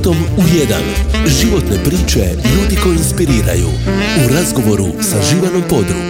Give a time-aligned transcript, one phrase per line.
[0.00, 0.82] životom u jedan.
[1.26, 2.20] Životne priče
[2.54, 3.68] ljudi koji inspiriraju.
[4.26, 6.02] U razgovoru sa Živanom Podrug.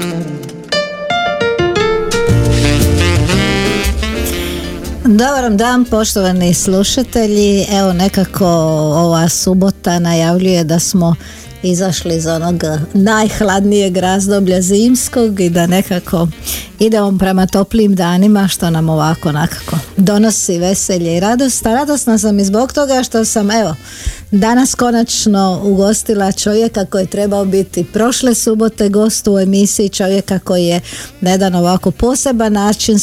[5.05, 8.47] Dobar dan poštovani slušatelji, evo nekako
[8.95, 11.17] ova subota najavljuje da smo
[11.63, 12.63] izašli iz onog
[12.95, 16.29] najhladnijeg razdoblja zimskog i da nekako
[16.79, 21.67] idemo prema toplim danima što nam ovako nakako donosi veselje i radost.
[21.67, 23.75] A radosna sam i zbog toga što sam evo
[24.31, 30.65] danas konačno ugostila čovjeka koji je trebao biti prošle subote gost u emisiji čovjeka koji
[30.65, 30.81] je
[31.21, 32.99] na jedan ovako poseban način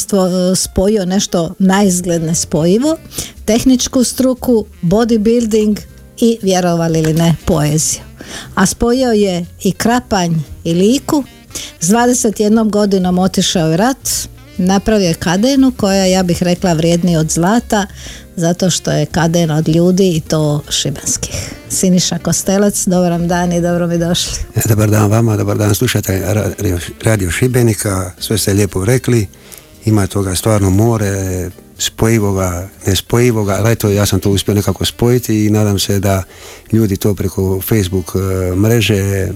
[0.56, 2.96] spojio nešto naizgledne spojivo,
[3.44, 5.78] tehničku struku, bodybuilding
[6.20, 8.08] i vjerovali ili ne poeziju
[8.54, 11.24] a spojio je i Krapanj i Liku.
[11.80, 14.08] S 21 godinom otišao je rat,
[14.56, 17.86] napravio je kadenu koja ja bih rekla vrijedniji od zlata
[18.36, 21.50] zato što je kaden od ljudi i to šibenskih.
[21.68, 24.38] Siniša Kostelac, dobar vam dan i dobro mi došli.
[24.68, 26.34] Dobar dan vama, dobar dan slušate
[27.04, 29.26] radio Šibenika, sve ste lijepo rekli,
[29.84, 35.50] ima toga stvarno more, spojivoga, nespojivoga, ali eto ja sam to uspio nekako spojiti i
[35.50, 36.22] nadam se da
[36.72, 39.28] ljudi to preko Facebook e, mreže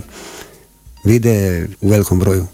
[1.05, 2.47] vide u velikom broju.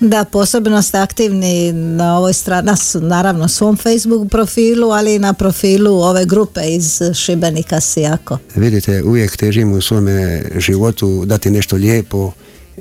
[0.00, 6.00] Da, posebno ste aktivni na ovoj strani, naravno svom Facebook profilu, ali i na profilu
[6.00, 8.38] ove grupe iz Šibenika Sijako.
[8.54, 12.32] Vidite, uvijek težimo u svome životu dati nešto lijepo,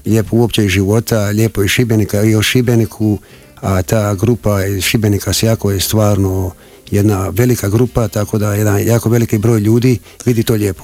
[0.05, 3.17] lijepo uopće iz života, lijepo iz Šibenika i o Šibeniku
[3.61, 6.51] a ta grupa iz Šibenika Sjako je stvarno
[6.91, 10.83] jedna velika grupa, tako da jedan jako veliki broj ljudi vidi to lijepo.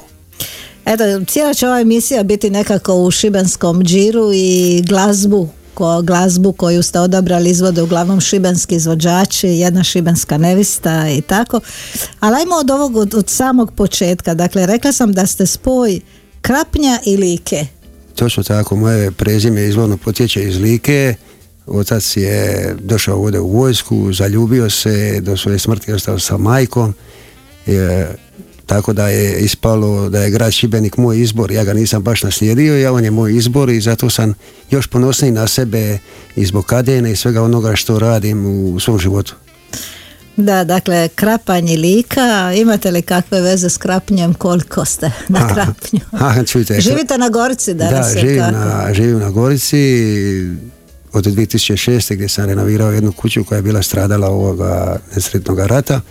[0.86, 6.84] Eto, cijela će ova emisija biti nekako u šibenskom džiru i glazbu ko, glazbu koju
[6.84, 11.60] ste odabrali izvode uglavnom šibenski izvođači, jedna šibenska nevista i tako.
[12.20, 14.34] Ali ajmo od ovog od, od samog početka.
[14.34, 16.00] Dakle, rekla sam da ste spoj
[16.42, 17.66] Krapnja i Like.
[18.16, 21.16] Točno tako, moje prezime izvorno potječe iz Like
[21.68, 26.94] Otac je došao ovdje u vojsku, zaljubio se, do svoje smrti ostao sa majkom,
[28.66, 32.78] tako da je ispalo da je grad Šibenik moj izbor, ja ga nisam baš naslijedio,
[32.78, 34.34] ja on je moj izbor i zato sam
[34.72, 35.98] još ponosniji na sebe
[36.36, 39.36] i zbog kadene i svega onoga što radim u svom životu.
[40.38, 46.00] Da, dakle, Krapanj i Lika, imate li kakve veze s Krapnjem, koliko ste na Krapnju?
[46.90, 48.14] Živite na Gorici danas?
[48.14, 49.78] Da, živim na, živim na Gorici,
[51.16, 52.16] od 2006.
[52.16, 56.02] gdje sam renovirao jednu kuću koja je bila stradala ovoga nesretnog rata.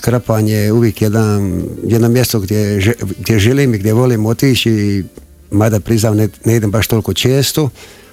[0.00, 5.04] Krapanj je uvijek jedan, jedno mjesto gdje, gdje želim i gdje volim otići,
[5.50, 7.70] mada priznam ne, ne idem baš toliko često,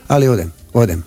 [0.07, 1.03] ali odem, odem.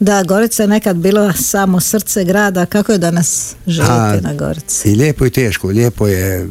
[0.00, 4.88] Da, Gorica je nekad bilo samo srce grada, kako je danas živjeti na Gorici?
[4.92, 6.48] I lijepo i teško, lijepo je,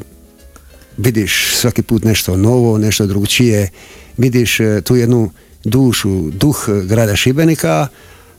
[0.98, 3.70] vidiš svaki put nešto novo, nešto drugčije,
[4.18, 5.32] vidiš eh, tu jednu
[5.66, 7.88] dušu, duh grada Šibenika,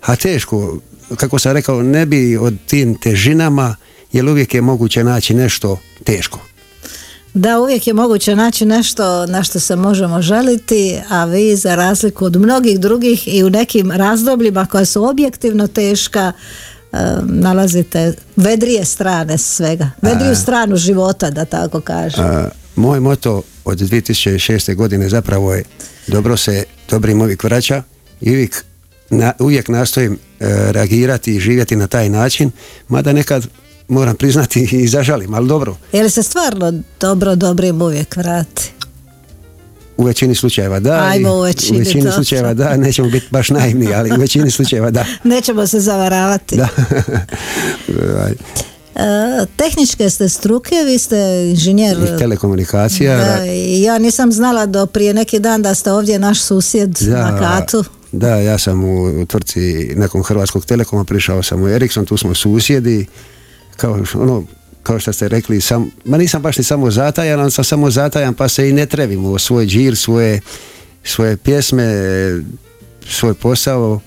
[0.01, 0.79] a teško,
[1.17, 3.77] kako sam rekao, ne bi od tim težinama,
[4.13, 6.41] jer uvijek je moguće naći nešto teško.
[7.35, 12.25] Da, uvijek je moguće naći nešto na što se možemo žaliti, a vi za razliku
[12.25, 16.33] od mnogih drugih i u nekim razdobljima koja su objektivno teška,
[16.93, 22.25] e, nalazite vedrije strane svega, vedriju stranu života, da tako kažem.
[22.77, 24.75] Moj moto od 2006.
[24.75, 25.65] godine zapravo je
[26.07, 27.83] dobro se dobrim uvijek vraća
[28.21, 28.65] i uvijek,
[29.39, 30.19] uvijek nastojim e,
[30.73, 32.51] reagirati i živjeti na taj način,
[32.89, 33.47] mada nekad
[33.89, 35.77] moram priznati i zažalim, ali dobro.
[35.93, 38.73] Je li se stvarno dobro dobrim uvijek vrati?
[39.97, 41.05] U većini slučajeva da.
[41.05, 44.91] Ajmo u većini, u većini slučajeva da, nećemo biti baš naivni, ali u većini slučajeva
[44.91, 45.05] da.
[45.25, 46.57] Nećemo se zavaravati.
[46.57, 46.69] Da.
[49.57, 53.17] Tehničke ste struke, vi ste inženjer telekomunikacija.
[53.17, 53.45] Da,
[53.83, 57.85] ja nisam znala do prije neki dan da ste ovdje naš susjed na katu.
[58.13, 63.07] Da, ja sam u, tvrci nakon Hrvatskog telekoma prišao sam u Ericsson, tu smo susjedi.
[63.77, 64.45] Kao, ono,
[64.83, 68.35] kao što ste rekli, sam, ma nisam baš ni samo zatajan, ali sam samo zatajan
[68.35, 70.41] pa se i ne trevim u svoj džir, svoje,
[71.05, 71.85] svoje pjesme,
[73.09, 74.01] svoj posao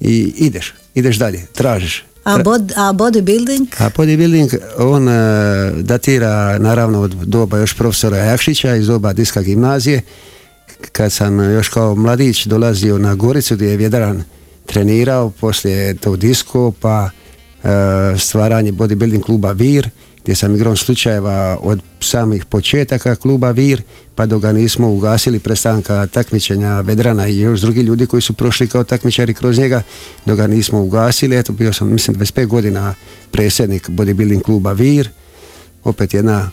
[0.00, 2.04] i ideš, ideš dalje, tražiš.
[2.24, 3.66] A, bod, a bodybuilding?
[3.78, 5.14] A bodybuilding, on uh,
[5.82, 10.02] datira naravno od doba još profesora Jakšića iz doba diska gimnazije.
[10.92, 14.24] Kad sam još kao mladić dolazio na Goricu gdje je Vjedran
[14.66, 17.10] trenirao, poslije tog disko, pa
[17.62, 17.70] uh,
[18.18, 19.90] stvaranje bodybuilding kluba Vir,
[20.22, 23.82] gdje sam igrom slučajeva od samih početaka kluba Vir
[24.14, 28.68] pa dok ga nismo ugasili prestanka takmičenja Vedrana i još drugi ljudi koji su prošli
[28.68, 29.82] kao takmičari kroz njega
[30.26, 32.94] dok ga nismo ugasili eto bio sam mislim 25 godina
[33.30, 35.08] predsjednik bodybuilding kluba Vir.
[35.84, 36.50] Opet jedna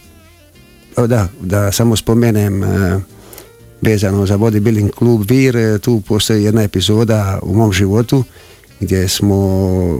[0.95, 2.99] o, da, da samo spomenem e,
[3.81, 8.23] vezano za bodybuilding klub Vir, e, tu postoji jedna epizoda u mom životu
[8.79, 9.37] gdje smo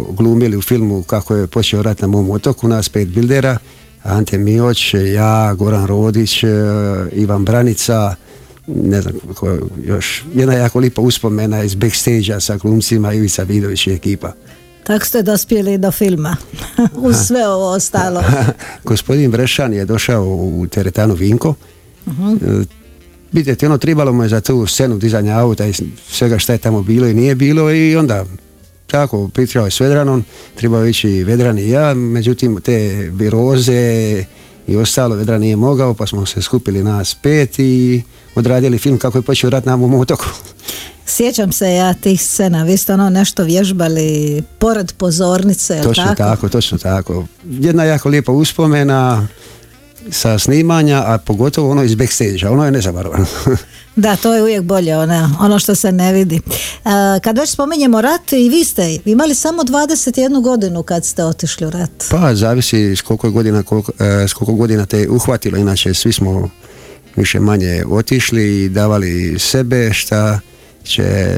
[0.10, 3.58] glumili u filmu kako je počeo rat na mom otoku, nas pet bildera,
[4.04, 6.48] Ante Mioć, ja, Goran Rodić, e,
[7.14, 8.16] Ivan Branica,
[8.68, 13.94] ne znam ko još, jedna jako lipa uspomena iz backstage sa glumcima Ivica Vidović i
[13.94, 14.34] ekipa.
[14.84, 16.36] Tako ste dospjeli do filma,
[17.08, 18.24] uz sve ovo ostalo.
[18.84, 21.54] Gospodin Brešan je došao u teretanu Vinko,
[22.06, 22.14] uh
[23.32, 25.74] Vidite, ono tribalo mu je za tu scenu dizanja auta i
[26.12, 28.26] svega šta je tamo bilo i nije bilo i onda
[28.92, 30.26] tako pričao je s Vedranom,
[30.56, 34.26] trebao ići Vedran i ja, međutim te viroze
[34.68, 38.02] i ostalo Vedran nije mogao pa smo se skupili nas pet i
[38.36, 40.26] odradili film kako je počeo rat na mom otoku.
[41.06, 46.16] Sjećam se ja tih scena, vi ste ono nešto vježbali pored pozornice, Točno tako?
[46.16, 47.26] tako, točno tako.
[47.46, 49.28] Jedna jako lijepa uspomena
[50.12, 53.26] sa snimanja, a pogotovo ono iz backstage ono je nezaboravno.
[53.96, 56.36] Da, to je uvijek bolje, ono, ono što se ne vidi.
[56.36, 61.68] E, kad već spominjemo rat, i vi ste imali samo 21 godinu kad ste otišli
[61.68, 61.90] u rat.
[62.12, 66.50] Pa, zavisi s koliko godina, koliko, e, s koliko godina te uhvatilo, inače svi smo
[67.16, 70.40] više manje otišli i davali sebe šta
[70.84, 71.38] će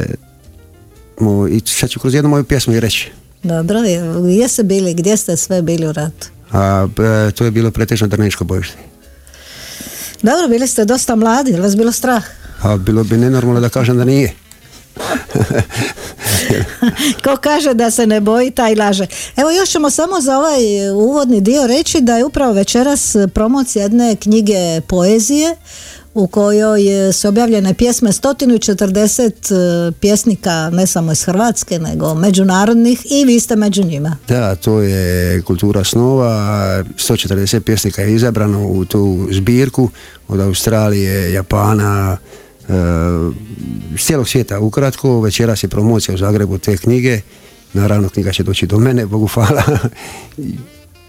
[1.19, 3.12] mu, i šta ću kroz jednu moju pjesmu i reći.
[3.44, 3.80] Dobro,
[4.24, 6.28] gdje ste bili, gdje ste sve bili u ratu?
[6.51, 6.88] A
[7.27, 8.77] e, to je bilo pretežno drniško bojište.
[10.21, 12.24] Dobro, bili ste dosta mladi, je vas bilo strah?
[12.62, 14.33] A bilo bi nenormalno da kažem da nije.
[17.24, 19.07] Ko kaže da se ne boji, taj laže.
[19.36, 24.15] Evo još ćemo samo za ovaj uvodni dio reći da je upravo večeras promocija jedne
[24.15, 25.56] knjige poezije
[26.13, 26.81] u kojoj
[27.13, 33.56] su objavljene pjesme 140 e, pjesnika ne samo iz Hrvatske nego međunarodnih i vi ste
[33.56, 34.18] među njima.
[34.28, 36.30] Da, to je kultura snova,
[36.84, 39.90] 140 pjesnika je izabrano u tu zbirku
[40.28, 42.18] od Australije, Japana,
[42.69, 42.74] e,
[43.98, 47.22] s cijelog svijeta ukratko, večeras je promocija u Zagrebu te knjige,
[47.74, 49.64] naravno knjiga će doći do mene, Bogu hvala.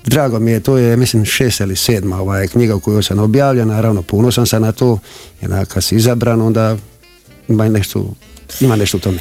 [0.07, 3.69] Drago mi je, to je mislim šest ili sedma ovaj, knjiga u kojoj sam objavljen,
[3.69, 4.99] naravno ponosan sam na to,
[5.41, 6.77] jer kad si izabran onda
[7.49, 8.15] ima nešto,
[8.61, 9.19] ima nešto u tome.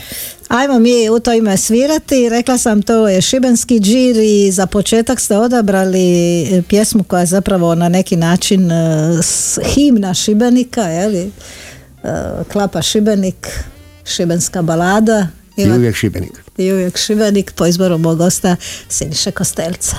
[0.47, 5.19] Ajmo mi u to ime svirati, rekla sam to je Šibenski džir i za početak
[5.19, 9.19] ste odabrali pjesmu koja je zapravo na neki način e,
[9.63, 11.19] himna Šibenika, je li?
[11.19, 11.31] E,
[12.51, 13.47] Klapa Šibenik,
[14.05, 15.27] Šibenska balada.
[15.57, 16.31] I uvijek Šibenik.
[16.57, 18.55] I uvijek Šibenik po izboru mog gosta
[18.89, 19.95] Siniše Kostelca.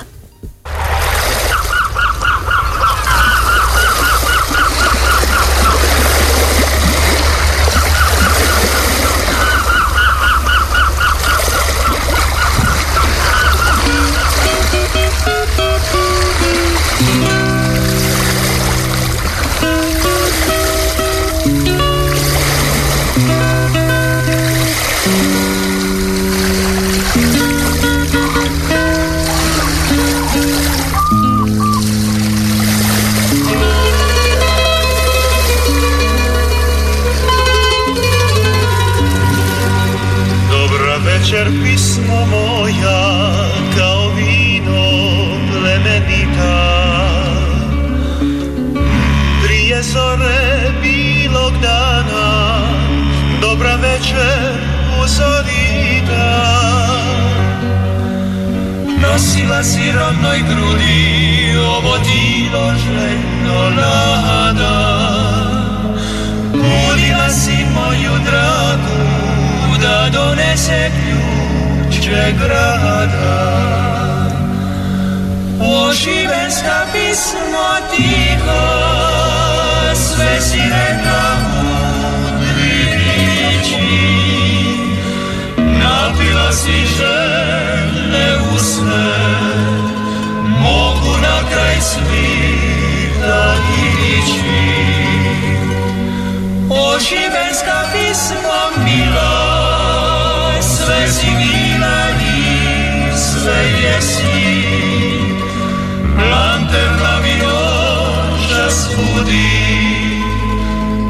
[109.23, 110.21] Noćas budi,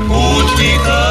[0.08, 1.03] put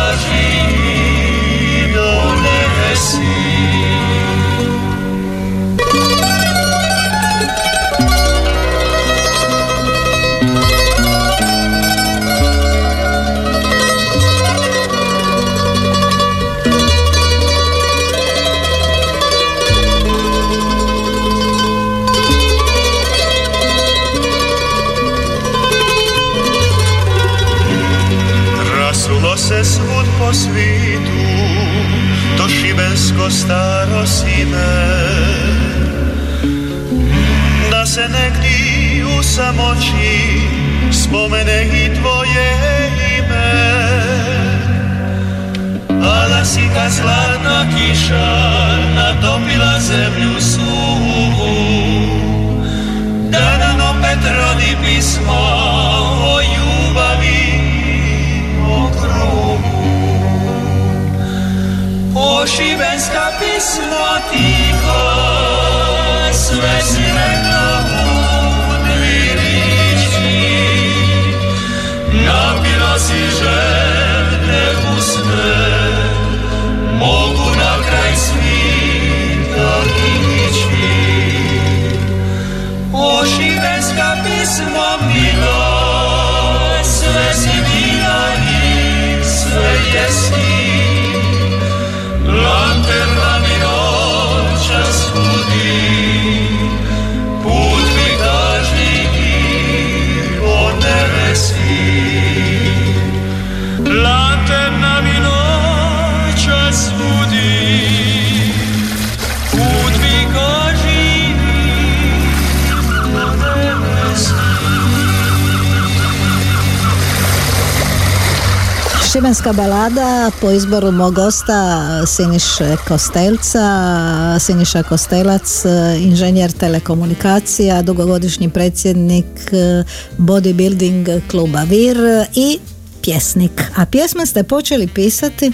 [119.42, 124.38] Šibenska balada po izboru mog gosta Siniše Kostelca.
[124.40, 125.64] Siniša Kostelac,
[125.98, 129.84] inženjer telekomunikacija, dugogodišnji predsjednik eh,
[130.18, 131.96] bodybuilding kluba Vir
[132.34, 132.58] i
[133.02, 133.62] pjesnik.
[133.76, 135.52] A pjesme ste počeli pisati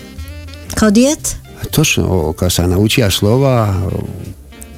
[0.74, 1.36] kao djet?
[1.70, 3.74] Točno, kad sam naučio slova,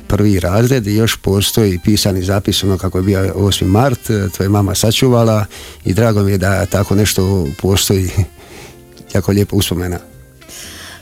[0.06, 3.64] prvi razred i još postoji pisani zapis ono kako je bio 8.
[3.64, 4.00] mart,
[4.36, 5.46] to je mama sačuvala
[5.84, 8.10] i drago mi je da tako nešto postoji
[9.14, 9.98] jako lijepo uspomena.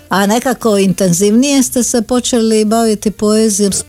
[0.08, 3.72] A nekako intenzivnije ste se počeli baviti poezijom.
[3.72, 3.80] 15,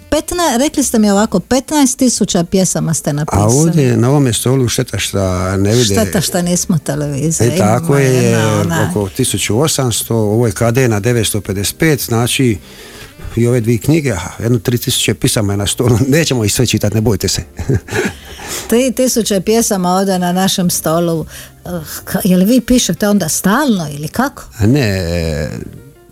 [0.60, 1.62] rekli ste mi ovako, 15
[1.98, 3.54] tisuća pjesama ste A napisali.
[3.54, 5.24] ovdje na ovome stolu šteta šta
[5.58, 5.84] ne vide.
[5.86, 7.48] Šteta što nismo televizija.
[7.48, 12.58] E, tako je, jedna ona- oko 1800, ovo je KD na 955, znači
[13.36, 16.96] i ove dvije knjige, a jedno 3000 pisama je na stolu, nećemo ih sve čitati,
[16.96, 17.42] ne bojte se.
[18.70, 21.26] Tri tisuće pjesama ode na našem stolu.
[22.06, 24.44] Ka- Je li vi pišete onda stalno ili kako?
[24.58, 25.50] A ne, e,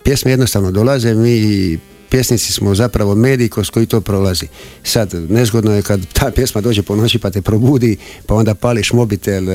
[0.04, 4.48] pjesme jednostavno dolaze, mi pjesnici smo zapravo mediji kroz koji to prolazi.
[4.84, 8.94] Sad, nezgodno je kad ta pjesma dođe po noći pa te probudi, pa onda pališ
[8.94, 9.54] mobitel, e,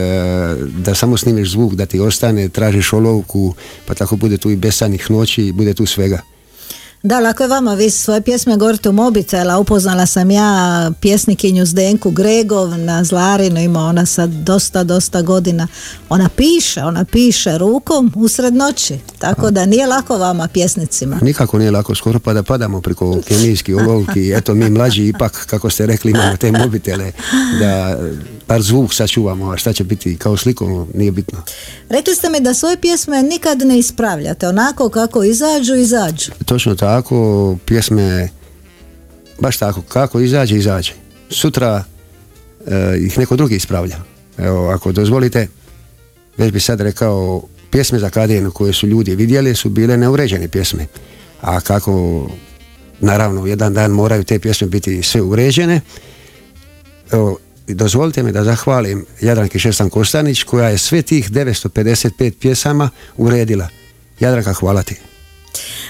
[0.79, 3.55] da samo snimiš zvuk, da ti ostane, tražiš olovku,
[3.87, 6.21] pa tako bude tu i besanih noći, bude tu svega.
[7.03, 12.11] Da, lako je vama, vi svoje pjesme govorite u mobitela, upoznala sam ja pjesnikinju Zdenku
[12.11, 15.69] Gregov na Zlarinu, ima ona sad dosta, dosta godina.
[16.09, 21.19] Ona piše, ona piše rukom usred noći, tako da nije lako vama pjesnicima.
[21.23, 24.33] Nikako nije lako, skoro pa da padamo preko kemijskih olovki.
[24.37, 27.13] Eto, mi mlađi ipak, kako ste rekli, imamo te mobitele,
[27.61, 27.99] da
[28.49, 31.43] bar zvuk sačuvamo, a šta će biti kao slikom, nije bitno.
[31.89, 36.31] Rekli ste mi da svoje pjesme nikad ne ispravljate, onako kako izađu, izađu.
[36.45, 38.29] Točno tako, pjesme,
[39.39, 40.93] baš tako, kako izađe, izađe.
[41.31, 41.85] Sutra
[42.67, 43.97] e, ih neko drugi ispravlja.
[44.39, 45.49] Evo, ako dozvolite,
[46.37, 50.87] već bi sad rekao, pjesme za kadenu koje su ljudi vidjeli su bile neuređene pjesme.
[51.41, 52.27] A kako,
[53.01, 55.81] naravno, jedan dan moraju te pjesme biti sve uređene,
[57.13, 57.39] Evo,
[57.69, 63.69] dozvolite mi da zahvalim Jadranki Šestan Kostanić koja je sve tih 955 pjesama uredila.
[64.21, 64.97] Jadranka, hvala ti.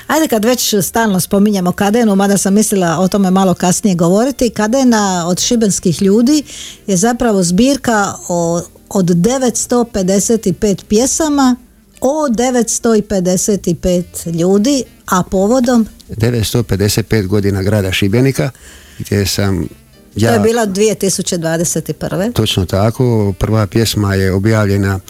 [0.06, 5.24] Ajde kad već stalno spominjemo Kadenu, mada sam mislila o tome malo kasnije govoriti, Kadena
[5.26, 6.42] od šibenskih ljudi
[6.86, 11.56] je zapravo zbirka o, od 955 pjesama
[12.00, 18.50] o 955 ljudi, a povodom, 955 godina grada Šibenika
[18.98, 19.68] gdje sam
[20.16, 22.32] ja to je bila 2021.
[22.32, 25.00] točno tako prva pjesma je objavljena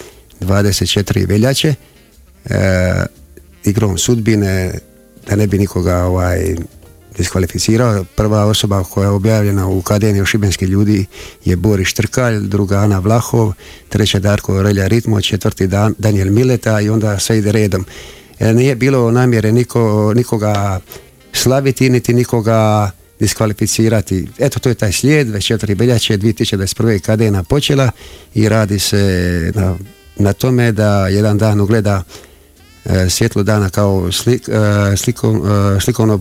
[0.41, 1.75] 24 veljače
[2.45, 3.05] e,
[3.65, 4.79] igrom sudbine
[5.29, 6.55] da ne bi nikoga ovaj
[7.17, 8.05] diskvalificirao.
[8.17, 11.07] Prva osoba koja je objavljena u Akademiji šibenskih ljudi
[11.45, 13.53] je Boris Štrkalj, druga Ana Vlahov,
[13.89, 17.87] treća Darko Relja Ritmo, četvrti Dan, Daniel Mileta i onda sve ide redom.
[18.39, 20.81] E, nije bilo namjere niko, nikoga
[21.33, 22.91] slaviti, niti nikoga
[23.23, 24.29] diskvalificirati.
[24.39, 25.79] Eto, to je taj slijed, 24.
[25.79, 27.01] veljače 2021.
[27.01, 27.91] Kadena počela
[28.35, 29.03] i radi se
[29.55, 29.77] na,
[30.17, 32.03] na tome da jedan dan ugleda
[32.85, 35.43] e, svjetlo dana kao slik, e, slikom,
[35.77, 36.21] e, slikovno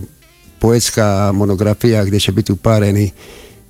[0.58, 3.10] poetska monografija gdje će biti upareni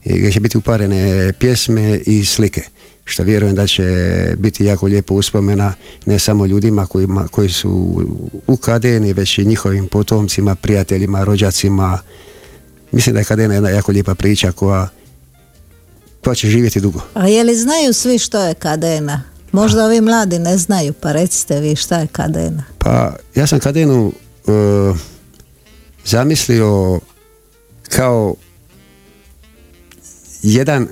[0.04, 2.62] gdje će biti uparene pjesme i slike.
[3.04, 3.84] što vjerujem da će
[4.38, 5.74] biti jako lijepo uspomena
[6.06, 7.70] ne samo ljudima kojima, koji su
[8.46, 11.98] u Kadeni, već i njihovim potomcima, prijateljima, rođacima.
[12.92, 14.88] Mislim da je Kadena jedna jako lijepa priča koja,
[16.24, 17.00] koja će živjeti dugo.
[17.14, 19.22] A je li znaju svi što je kadena?
[19.52, 22.64] Možda ovi mladi ne znaju, pa recite vi šta je kadena.
[22.78, 24.52] Pa ja sam Kadenu e,
[26.04, 27.00] zamislio
[27.88, 28.34] kao
[30.42, 30.88] jedan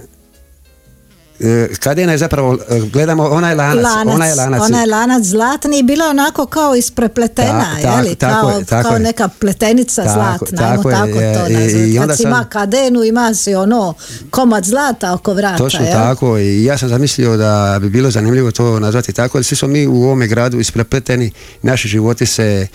[1.79, 6.05] Kadena je zapravo, e, gledamo onaj lanac, Lanac, onaj lanac, onaj lanac zlatni i bila
[6.05, 8.15] je onako kao isprepletena, Ta- ta- je li?
[8.17, 9.01] tako Kao, je, tako kao je.
[9.01, 11.85] neka pletenica Tako- zlatna, ajmo tako je, tako to e, i- nazvati.
[11.85, 13.95] i onda Kad si sam- ima kadenu, ima si ono
[14.31, 15.93] komad zlata oko vrata, Točno jel?
[15.93, 19.69] tako i ja sam zamislio da bi bilo zanimljivo to nazvati tako jer svi smo
[19.69, 21.31] mi u ovome gradu isprepleteni,
[21.63, 22.67] naši životi se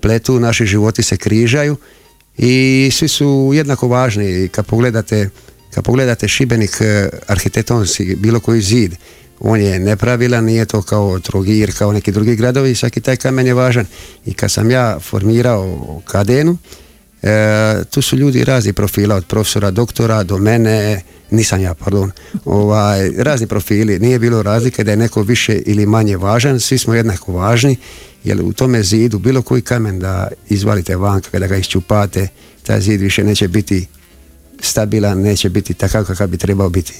[0.00, 1.76] pletu, naši životi se križaju
[2.38, 2.54] i
[2.92, 5.30] svi su jednako važni kad pogledate
[5.74, 8.94] kad pogledate Šibenik eh, arhitektonski, bilo koji zid
[9.44, 13.54] on je nepravilan, nije to kao Trogir, kao neki drugi gradovi, svaki taj kamen je
[13.54, 13.86] važan.
[14.26, 16.58] I kad sam ja formirao kadenu,
[17.22, 22.10] E, tu su ljudi razni profila od profesora, doktora do mene, nisam ja, pardon,
[22.44, 26.94] ovaj, razni profili, nije bilo razlike da je neko više ili manje važan, svi smo
[26.94, 27.76] jednako važni,
[28.24, 32.28] jer u tome zidu bilo koji kamen da izvalite vanka, kada ga iščupate,
[32.62, 33.86] taj zid više neće biti
[34.62, 36.94] stabilan, neće biti takav kakav bi trebao biti.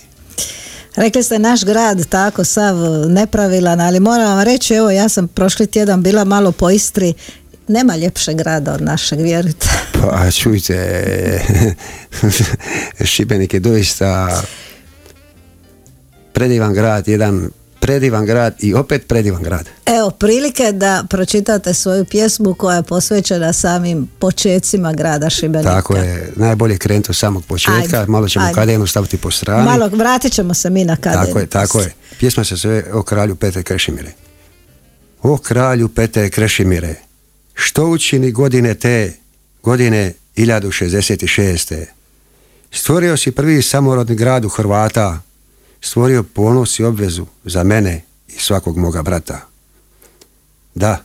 [0.97, 2.77] Rekli ste naš grad tako sav
[3.09, 7.15] nepravilan, ali moram vam reći, evo ja sam prošli tjedan bila malo po Istri,
[7.69, 9.69] nema ljepšeg grada od našeg, vjerujte.
[9.93, 11.41] Pa čujte,
[13.05, 14.43] Šibenik je doista
[16.33, 17.51] predivan grad, jedan
[17.83, 19.69] predivan grad i opet predivan grad.
[19.87, 25.71] Evo, prilike da pročitate svoju pjesmu koja je posvećena samim počecima grada Šibenika.
[25.71, 28.55] Tako je, najbolje krenuti od samog početka, Ajde, malo ćemo ajde.
[28.55, 29.65] kadenu staviti po strani.
[29.65, 31.27] Malo, vratit ćemo se mi na kadenu.
[31.27, 31.93] Tako je, tako je.
[32.19, 34.13] Pjesma se zove O kralju Petre Krešimire.
[35.23, 36.95] O kralju Petre Krešimire,
[37.55, 39.13] što učini godine te,
[39.63, 41.85] godine 1066.
[42.71, 45.21] Stvorio si prvi samorodni grad u Hrvata,
[45.83, 49.41] stvorio ponos i obvezu za mene i svakog moga brata.
[50.75, 51.05] Da,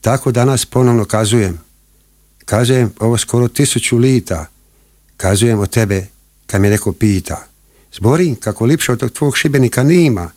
[0.00, 1.60] tako danas ponovno kazujem.
[2.44, 4.46] Kazujem ovo skoro tisuću lita.
[5.16, 6.06] Kazujem o tebe
[6.46, 7.46] kad me neko pita.
[7.92, 10.30] Zborim kako lipše od tog tvog šibenika nima.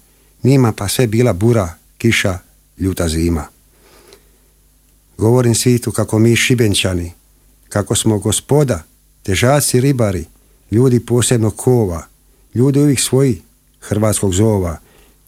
[0.44, 2.40] Nima pa sve bila bura, kiša,
[2.78, 3.48] ljuta zima.
[5.18, 7.12] Govorim svitu kako mi šibenčani,
[7.70, 8.84] kako smo gospoda,
[9.24, 10.26] težaci ribari,
[10.72, 12.08] ljudi posebno kova,
[12.54, 13.42] ljudi uvijek svoji,
[13.88, 14.78] hrvatskog zova,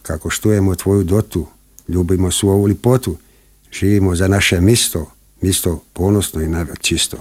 [0.02, 1.46] kako štujemo tvoju dotu,
[1.88, 3.16] ljubimo svu ovu lipotu,
[3.72, 7.16] živimo za naše misto, misto ponosno i navijek čisto.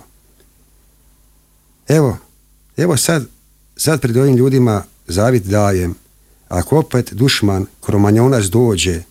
[1.88, 2.18] Evo,
[2.78, 3.26] evo sad,
[3.76, 5.96] sad pred ovim ljudima zavit dajem,
[6.48, 9.04] ako opet dušman kromanjonac dođe,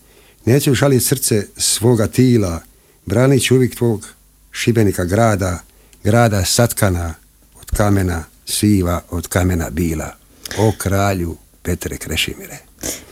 [0.45, 2.61] neću žaliti srce svoga tila,
[3.05, 4.07] branit ću uvijek tvog
[4.51, 5.59] šibenika grada,
[6.03, 7.13] grada satkana
[7.61, 10.15] od kamena siva, od kamena bila.
[10.57, 12.57] O kralju Petre Krešimire.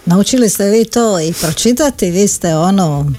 [0.06, 3.12] Naučili ste vi to i pročitati, vi ste ono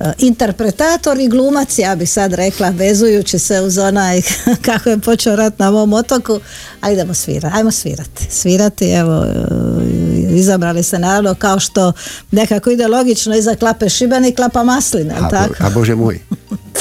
[0.00, 4.22] e, interpretator i glumac, ja bi sad rekla, vezujući se uz onaj
[4.66, 6.40] kako je počeo rat na mom otoku,
[6.80, 8.26] a idemo svirati, ajmo svirati.
[8.30, 11.92] Svirati, evo, e, izabrali ste naravno kao što
[12.30, 15.54] nekako ide logično iza klape Šibenik, klapa Maslina, jel A, tako?
[15.58, 16.20] a Bože moj,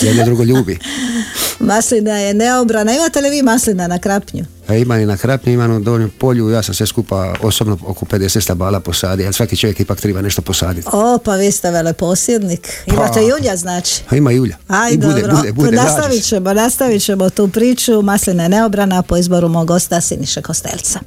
[0.01, 0.79] jedno drugo ljubi.
[1.59, 4.45] Maslina je neobrana, imate li vi maslina na krapnju?
[4.67, 8.05] A ima i na krapnju, ima na donjem polju, ja sam sve skupa osobno oko
[8.05, 10.87] 50 stabala posadio, ali svaki čovjek ipak treba nešto posaditi.
[10.91, 12.69] O, pa vi ste veleposjednik.
[12.85, 14.03] Imate julja, znači?
[14.09, 14.57] A ima Julja.
[14.67, 18.01] Aj, I bude, dobro, bude, bude, nađe nastavit ćemo, nastavit ćemo tu priču.
[18.01, 20.99] Maslina je neobrana po izboru mog gosta Siniše Kostelca.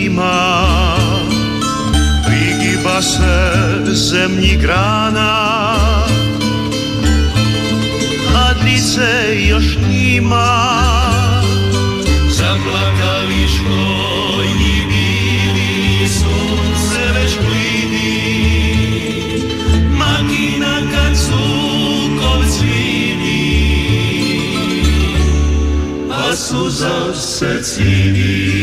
[0.00, 0.96] Zima
[2.26, 5.56] Prigiba se zemlji grana.
[8.36, 10.70] A dlice još nima
[12.30, 18.20] Zaplakali škojni bili Sunce već plini.
[19.98, 23.80] Makina kad cukov cvini
[26.10, 28.59] A suza se cini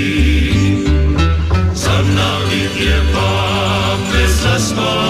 [4.78, 5.07] Christmas.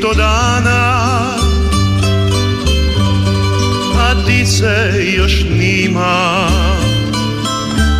[0.00, 1.36] Do dana.
[3.98, 6.48] A dice još nima.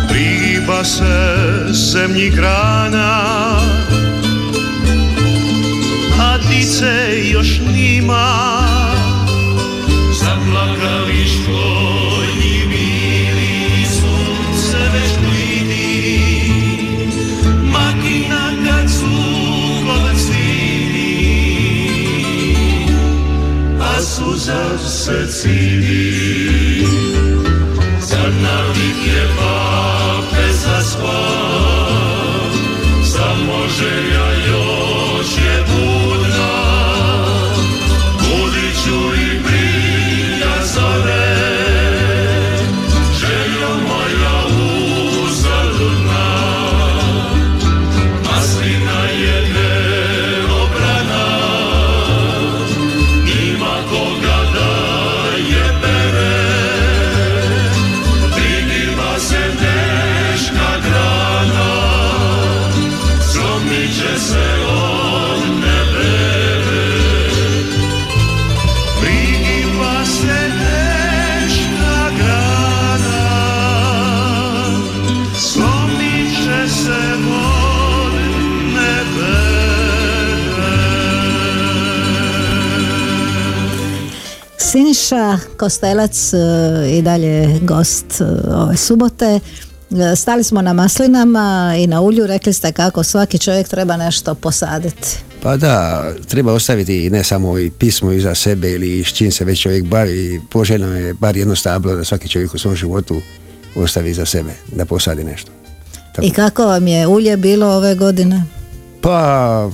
[0.09, 1.35] Prigiba se
[1.71, 3.21] zemlji grana.
[6.19, 8.59] A dice još nima.
[10.19, 11.78] Zaplakali štojni
[24.19, 26.85] suza se cili
[28.01, 29.38] Zar navik je
[85.57, 86.37] Kostelac e,
[86.97, 89.39] i dalje gost e, ove subote.
[89.91, 94.35] E, Stali smo na maslinama i na ulju, rekli ste kako svaki čovjek treba nešto
[94.35, 95.07] posaditi.
[95.41, 99.61] Pa da, treba ostaviti ne samo i pismo iza sebe ili s čim se već
[99.61, 103.21] čovjek bavi, poželjno je bar jedno stablo da svaki čovjek u svom životu
[103.75, 105.51] ostavi iza sebe, da posadi nešto.
[106.15, 106.27] Tako.
[106.27, 108.43] I kako vam je ulje bilo ove godine?
[109.01, 109.69] Pa,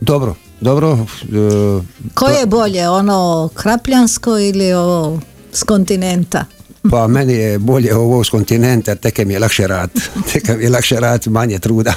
[0.00, 0.98] dobro, dobro.
[1.22, 1.82] e,
[2.14, 5.20] Koje je bolje, ono krapljansko ili ovo
[5.52, 6.44] s kontinenta?
[6.90, 9.90] Pa meni je bolje ovo s kontinenta, tek mi je lakše rad.
[10.32, 11.94] Tek mi je lakše rad, manje truda.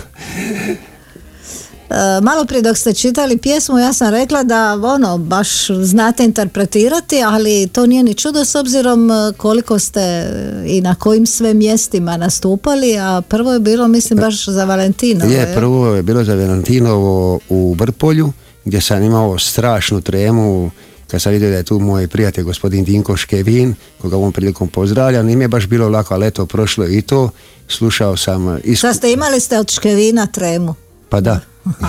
[1.93, 7.23] E, malo prije dok ste čitali pjesmu ja sam rekla da ono baš znate interpretirati
[7.25, 10.29] ali to nije ni čudo s obzirom e, koliko ste
[10.65, 15.53] i na kojim sve mjestima nastupali a prvo je bilo mislim baš za Valentino Je,
[15.55, 18.31] prvo je bilo za Valentinovo u Vrpolju,
[18.65, 20.71] gdje sam imao strašnu tremu
[21.07, 25.25] kad sam vidio da je tu moj prijatelj gospodin Dinko Škevin, koga ovom prilikom pozdravljam,
[25.25, 27.29] nije mi je baš bilo lako, ali eto, prošlo i to,
[27.67, 28.79] slušao sam isku...
[28.79, 30.75] Šta ste imali ste od Škevina tremu?
[31.09, 31.39] Pa da,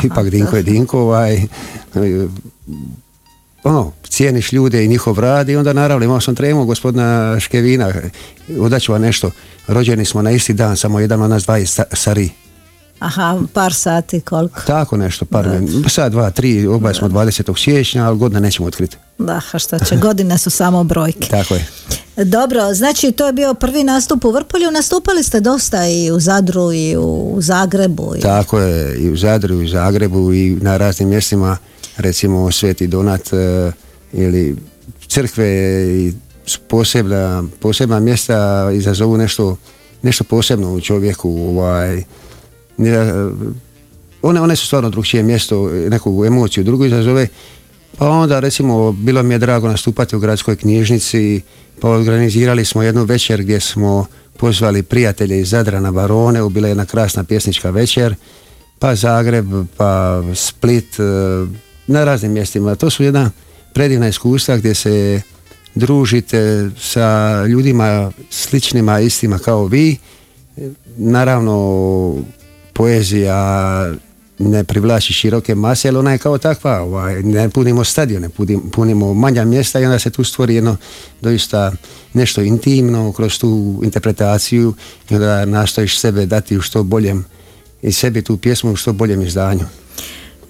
[0.04, 1.42] ipak Dinko je Dinko, ovaj,
[3.64, 7.92] ono, cijeniš ljude i njihov rad i onda naravno imao sam tremu gospodina Škevina,
[8.60, 9.30] odaću vam nešto,
[9.66, 12.30] rođeni smo na isti dan, samo jedan od nas dva je sta- stariji.
[13.04, 14.60] Aha, par sati koliko.
[14.66, 15.48] Tako nešto, par,
[15.88, 17.58] sad dva, tri, oba smo 20.
[17.64, 18.96] siječnja, ali godina nećemo otkriti.
[19.18, 21.28] Da, a šta će, godine su samo brojke.
[21.28, 21.66] Tako je.
[22.16, 26.72] Dobro, znači to je bio prvi nastup u Vrpolju, nastupali ste dosta i u Zadru
[26.72, 28.14] i u Zagrebu.
[28.16, 28.20] I...
[28.20, 31.56] Tako je, i u Zadru, i u Zagrebu, i na raznim mjestima,
[31.96, 33.72] recimo Sveti Donat e,
[34.12, 34.56] ili
[35.08, 35.46] crkve
[35.88, 36.12] i
[36.68, 39.56] posebna, posebna mjesta izazovu nešto,
[40.02, 41.30] nešto posebno u čovjeku.
[41.30, 42.04] Ovaj, ne-
[44.22, 47.28] one, one su stvarno drugčije mjesto, neku emociju drugu izazove.
[47.98, 51.40] Pa onda recimo bilo mi je drago nastupati u gradskoj knjižnici,
[51.80, 54.06] pa organizirali smo jednu večer gdje smo
[54.36, 58.14] pozvali prijatelje iz Zadra na Barone, bila je jedna krasna pjesnička večer,
[58.78, 61.02] pa Zagreb, pa Split, e,
[61.86, 62.74] na raznim mjestima.
[62.74, 63.30] To su jedna
[63.72, 65.22] predivna iskustva gdje se
[65.74, 69.96] družite sa ljudima sličnima, istima kao vi.
[70.96, 72.16] Naravno,
[72.74, 73.94] poezija
[74.38, 78.28] ne privlači široke mase, ali ona je kao takva, ovaj, ne punimo stadione,
[78.72, 80.76] punimo, manja mjesta i onda se tu stvori jedno
[81.20, 81.72] doista
[82.12, 84.74] nešto intimno kroz tu interpretaciju
[85.10, 87.24] i onda nastojiš sebe dati u što boljem
[87.82, 89.64] i sebi tu pjesmu u što boljem izdanju.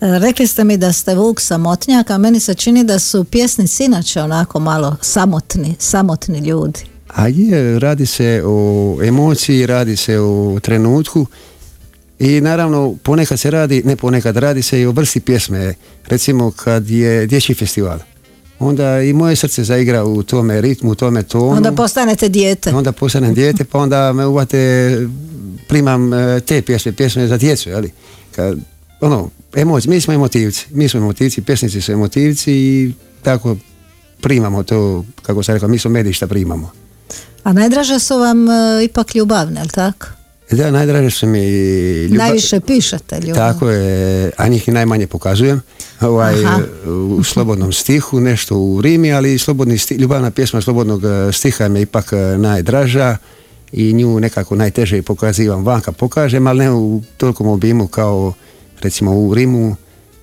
[0.01, 3.85] E, Rekli ste mi da ste Vuk samotnjak, a meni se čini da su pjesnici
[3.85, 6.81] inače onako malo samotni, samotni ljudi.
[7.15, 11.27] A je, radi se o emociji, radi se o trenutku
[12.25, 15.75] i naravno ponekad se radi, ne ponekad, radi se i o vrsti pjesme.
[16.07, 17.99] Recimo kad je dječji festival,
[18.59, 21.51] onda i moje srce zaigra u tome ritmu, u tome tonu.
[21.51, 22.71] Onda postanete dijete.
[22.75, 24.99] Onda postanem dijete, pa onda me uvate,
[25.69, 27.93] primam e, te pjesme, pjesme za djecu, jeli?
[28.37, 28.59] Kad,
[29.01, 33.57] ono, emocije, mi smo emotivci, mi smo emotivci, pjesnici su emotivci i tako
[34.21, 36.71] primamo to, kako sam rekao, mi smo mediji šta primamo.
[37.43, 40.07] A najdraže su vam e, ipak ljubavne, jel tako?
[40.51, 41.45] Da, najdraže su mi
[42.03, 42.27] ljubav...
[42.27, 43.35] Najviše pišete ljubav.
[43.35, 45.61] Tako je, a njih i najmanje pokazujem.
[46.01, 46.61] Ovaj, Aha.
[47.17, 51.79] u slobodnom stihu, nešto u rimi, ali slobodni stih, ljubavna pjesma slobodnog e, stiha mi
[51.79, 53.17] je ipak e, najdraža
[53.73, 58.33] i nju nekako najteže pokazivam vanka pokažem, ali ne u tolikom obimu kao
[58.81, 59.77] recimo u rimu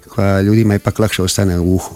[0.09, 1.95] koja ljudima ipak lakše ostane u uhu.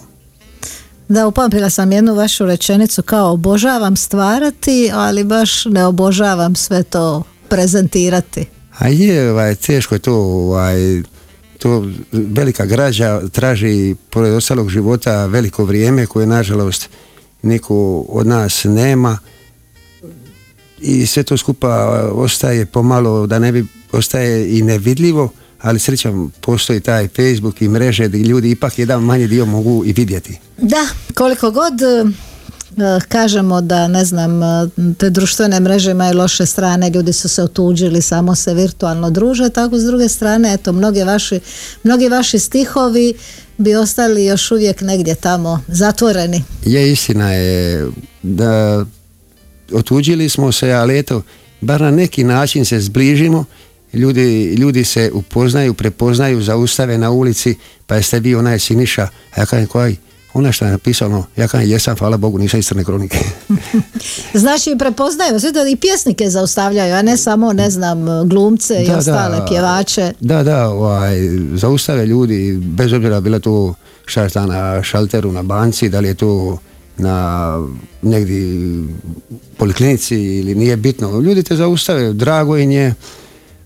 [1.08, 7.24] Da, upamtila sam jednu vašu rečenicu kao obožavam stvarati, ali baš ne obožavam sve to
[7.56, 8.46] prezentirati.
[8.78, 11.02] A je, ovaj, teško je to, ovaj,
[11.58, 16.89] to velika građa traži pored ostalog života veliko vrijeme koje nažalost
[17.41, 19.18] niko od nas nema
[20.82, 21.70] i sve to skupa
[22.13, 25.30] ostaje pomalo da ne bi ostaje i nevidljivo
[25.62, 29.94] ali srećom postoji taj Facebook i mreže gdje ljudi ipak jedan manji dio mogu i
[29.94, 30.39] vidjeti.
[30.58, 31.74] Da, koliko god
[33.08, 38.02] kažemo da ne znam e, te društvene mreže imaju loše strane, ljudi su se otuđili,
[38.02, 41.40] samo se virtualno druže, tako s druge strane, eto, mnoge vaši,
[41.84, 43.14] mnogi vaši stihovi
[43.58, 46.44] bi ostali još uvijek negdje tamo zatvoreni.
[46.66, 47.88] Je istina je
[48.24, 48.86] da
[49.74, 51.22] otuđili smo se, ali eto,
[51.62, 53.46] bar na neki način se zbližimo,
[53.94, 57.56] ljudi, ljudi se upoznaju, prepoznaju, zaustave na ulici,
[57.88, 59.98] pa jeste vi onaj Siniša, a ja kažem koji,
[60.36, 63.17] ona što je napisano, ja kažem jesam, hvala Bogu, nisam iz crne kronike.
[64.34, 68.98] Znači prepoznaju, sve to i pjesnike zaustavljaju, a ne samo, ne znam, glumce i Da,
[68.98, 69.45] ostale da.
[69.45, 70.13] pjevače.
[70.19, 71.17] Da, da, ovaj,
[71.54, 73.74] zaustave ljudi, bez obzira bila to
[74.06, 76.58] šta je šta na šalteru, na banci, da li je to
[76.98, 77.58] na
[78.02, 78.62] negdje
[79.58, 81.19] poliklinici ili nije bitno.
[81.19, 82.93] Ljudi te zaustave, drago im je,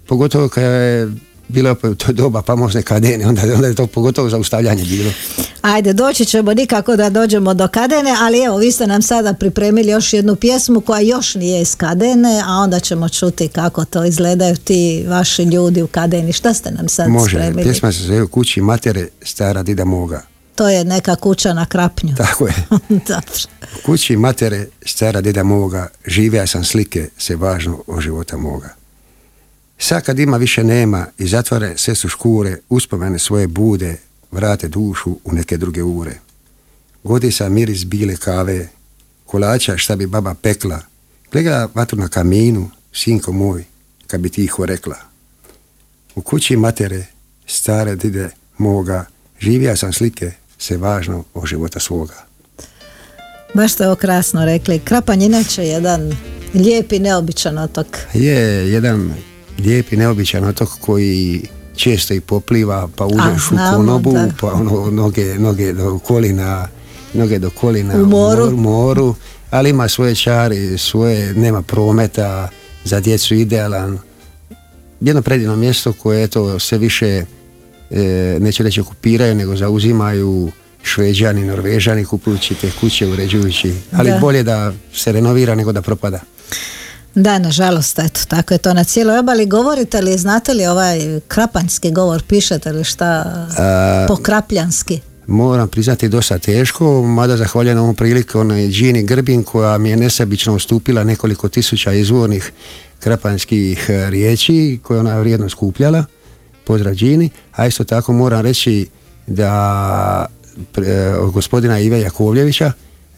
[0.07, 1.11] pogotovo kad je
[1.49, 5.11] bilo u to doba famozne kadene, onda, onda je to pogotovo zaustavljanje bilo.
[5.61, 9.91] Ajde, doći ćemo nikako da dođemo do Kadene, ali evo, vi ste nam sada pripremili
[9.91, 14.55] još jednu pjesmu koja još nije iz Kadene, a onda ćemo čuti kako to izgledaju
[14.55, 16.33] ti vaši ljudi u Kadeni.
[16.33, 17.63] Šta ste nam sad Može, spremili?
[17.63, 20.21] pjesma se zove Kući matere stara dida moga.
[20.55, 22.15] To je neka kuća na krapnju.
[22.17, 22.53] Tako je.
[23.07, 23.33] Dobro.
[23.85, 28.78] Kući matere stara deda moga, živija sam slike, se važno o života moga.
[29.81, 33.95] Sad kad ima više nema i zatvore sve su škure, uspomene svoje bude,
[34.31, 36.13] vrate dušu u neke druge ure.
[37.03, 38.67] Godi sa miris bile kave,
[39.25, 40.79] kolača šta bi baba pekla,
[41.31, 43.63] gleda vatru na kaminu, sinko moj,
[44.07, 44.95] kad bi tiho rekla.
[46.15, 47.05] U kući matere,
[47.47, 49.05] stare dide moga,
[49.39, 52.25] živija sam slike, se važno o života svoga.
[53.53, 54.79] Baš ste ovo krasno rekli.
[54.79, 56.15] Krapanj inače je jedan
[56.53, 57.87] lijepi, neobičan otok.
[58.13, 59.13] Je jedan
[59.59, 61.41] lijep i neobičan otok koji
[61.75, 64.27] često i popliva, pa uđeš u konobu, da.
[64.41, 66.67] pa ono, noge, noge do kolina,
[67.13, 68.45] noge do kolina U moru.
[68.45, 69.15] mor- moru,
[69.49, 72.49] ali ima svoje čari, svoje, nema prometa,
[72.83, 73.99] za djecu idealan.
[75.01, 77.25] Jedno predivno mjesto koje eto sve više
[77.91, 78.01] e,
[78.39, 80.51] neću reći okupiraju, nego zauzimaju
[80.83, 84.17] Šveđani, Norvežani kupujući te kuće, uređujući, ali Da.
[84.17, 86.19] bolje da se renovira nego da propada.
[87.21, 89.45] Da, nažalost, eto, tako je to na cijeloj obali.
[89.45, 93.05] Govorite li, znate li ovaj krapanjski govor, pišete li šta
[93.57, 94.99] A, pokrapljanski?
[95.27, 100.55] Moram priznati dosta teško, mada zahvaljujem ovom priliku onoj Gini Grbin koja mi je nesebično
[100.55, 102.51] ustupila nekoliko tisuća izvornih
[102.99, 106.05] krapanjskih e, riječi koje ona vrijedno skupljala.
[106.63, 107.29] Pozdrav Gini.
[107.51, 108.87] A isto tako moram reći
[109.27, 110.25] da
[111.19, 112.71] od gospodina Ive Jakovljevića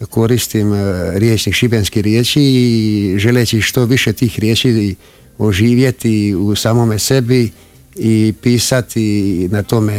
[0.10, 4.96] koristim e, riječnik šibenski riječi i želeći što više tih riječi
[5.38, 7.52] oživjeti u samome sebi
[7.96, 9.94] i pisati na tome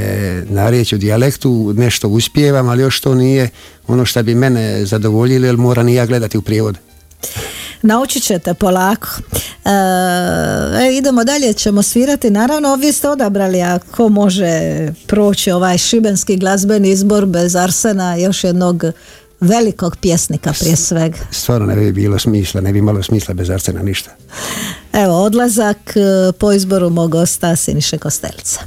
[0.48, 3.48] narječju dijalektu nešto uspijevam, ali još to nije
[3.86, 6.78] ono što bi mene zadovoljilo jer moram i ja gledati u prijevod.
[7.82, 9.08] Naučit ćete polako.
[9.64, 9.70] E,
[10.84, 12.30] e, idemo dalje, ćemo svirati.
[12.30, 14.60] Naravno, vi ste odabrali ako može
[15.06, 18.84] proći ovaj šibenski glazbeni izbor bez Arsena, još jednog
[19.42, 21.18] velikog pjesnika prije svega.
[21.30, 24.10] Stvarno ne bi bilo smisla, ne bi imalo smisla bez Arsena ništa.
[24.92, 28.60] Evo, odlazak e, po izboru mog gosta Siniše Kostelca.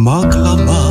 [0.00, 0.89] Maklama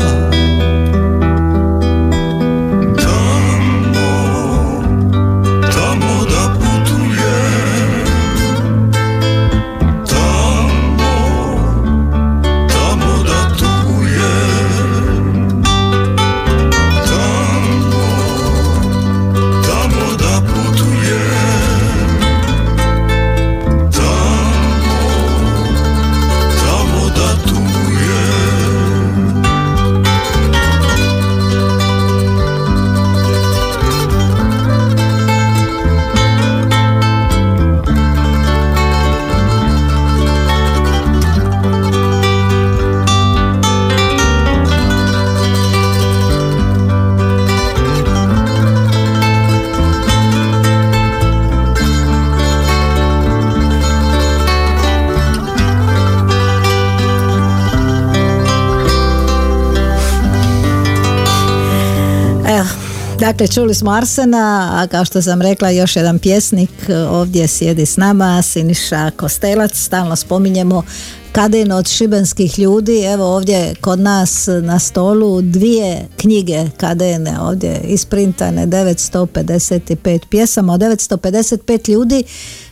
[63.39, 67.85] dakle čuli smo Arsena, a kao što sam rekla još jedan pjesnik e, ovdje sjedi
[67.85, 70.83] s nama, Siniša Kostelac, stalno spominjemo
[71.31, 78.67] Kadin od šibenskih ljudi, evo ovdje kod nas na stolu dvije knjige Kadene ovdje isprintane
[78.67, 80.73] 955 pjesama.
[80.73, 82.23] Od 955 ljudi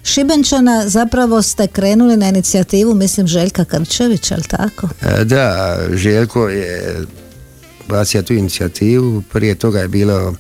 [0.04, 4.90] Šibenčana zapravo ste krenuli na inicijativu mislim Željka Krčevića, jel tako?
[5.02, 7.06] E, Da, Željko je
[7.90, 10.36] bacio tu inicijativu, prije toga je bilo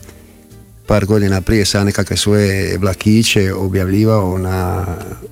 [0.87, 4.85] par godina prije sa nekakve svoje vlakiće objavljivao na,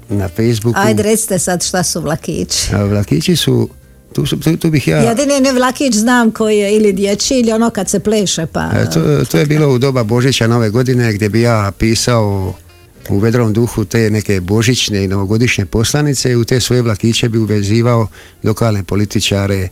[0.10, 0.80] na Facebooku.
[0.80, 2.76] Ajde recite sad šta su vlakići.
[2.76, 3.70] A vlakići su,
[4.14, 4.98] tu, tu, tu bih ja...
[4.98, 8.70] Jedini ne vlakić znam koji je ili dječji ili ono kad se pleše pa...
[8.74, 12.54] E, to, to je bilo u doba Božića nove godine gdje bi ja pisao
[13.10, 17.38] u vedrom duhu te neke božićne i novogodišnje poslanice i u te svoje vlakiće bi
[17.38, 18.08] uvezivao
[18.44, 19.70] lokalne političare, e,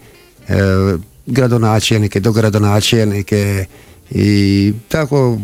[1.26, 3.66] gradonačelnike, dogradonačelnike
[4.12, 5.38] i tako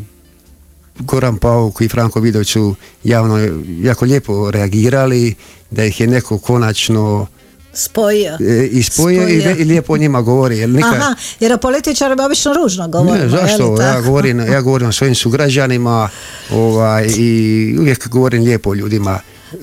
[1.00, 3.38] Goran Pauk i Franko Vidović su javno
[3.82, 5.36] jako lijepo reagirali
[5.72, 7.28] da ih je neko konačno
[7.74, 8.38] Spojio.
[8.42, 9.30] e, i, Spojio.
[9.30, 10.58] i lijepo o njima govori.
[10.58, 13.14] Jer nikad, Aha, jer o političarima obično ružno govorimo.
[13.16, 13.82] ne, je li zašto?
[13.82, 16.10] Ja govorim, ja govorim o svojim sugrađanima
[16.52, 19.20] ovaj, i uvijek govorim lijepo o ljudima.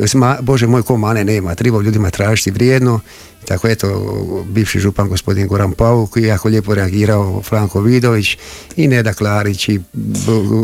[0.06, 3.00] Sma, Bože moj, ko mane nema, treba ljudima tražiti vrijedno.
[3.44, 4.16] Tako eto,
[4.48, 8.36] bivši župan gospodin Goran Pauk je jako lijepo reagirao Franko Vidović
[8.76, 9.80] i Neda Klarić i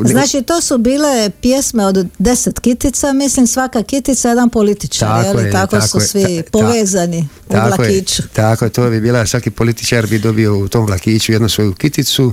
[0.04, 5.38] Znači to su bile pjesme od deset kitica, mislim svaka kitica je jedan političar, Tako
[5.40, 8.22] je tako, tako su je, svi ta- ta- povezani u Tako je, vlakiću.
[8.32, 12.32] tako je, to bi bila, svaki političar bi dobio u tom vlakiću jednu svoju kiticu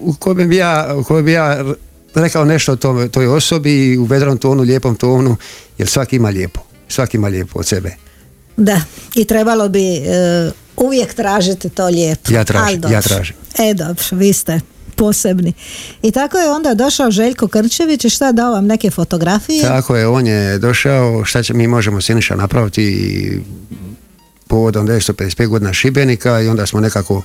[0.00, 1.64] u kojem bi ja, u kojem bi ja
[2.14, 5.36] rekao nešto o tome, toj osobi u vedrom tonu, lijepom tonu,
[5.78, 7.96] jer svaki ima lijepo, svaki ima lijepo od sebe.
[8.56, 8.80] Da,
[9.14, 12.32] i trebalo bi e, uvijek tražiti to lijepo.
[12.32, 13.36] Ja tražim, ja tražim.
[13.58, 14.60] E dobro, vi ste
[14.96, 15.52] posebni.
[16.02, 19.62] I tako je onda došao Željko Krčević i šta dao vam neke fotografije?
[19.62, 23.42] Tako je, on je došao, šta će, mi možemo Siniša napraviti
[24.46, 27.22] povodom 955 godina Šibenika i onda smo nekako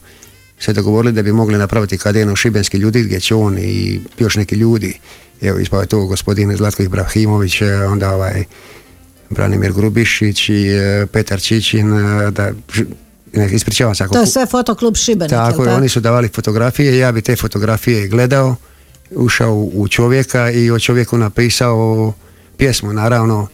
[0.59, 4.55] se dogovorili da bi mogli napraviti kadenu šibenski ljudi gdje će on i još neki
[4.55, 4.99] ljudi,
[5.41, 8.43] evo ispao je tu gospodin Zlatko Ibrahimović, e, onda ovaj
[9.29, 12.51] Branimir Grubišić i e, Petar Čičin, e, da,
[13.33, 14.13] ne, ispričavam se ako...
[14.13, 18.07] To je sve fotoklub Šibenik, Tako je, oni su davali fotografije, ja bi te fotografije
[18.07, 18.55] gledao,
[19.11, 22.13] ušao u čovjeka i o čovjeku napisao
[22.57, 23.47] pjesmu, naravno.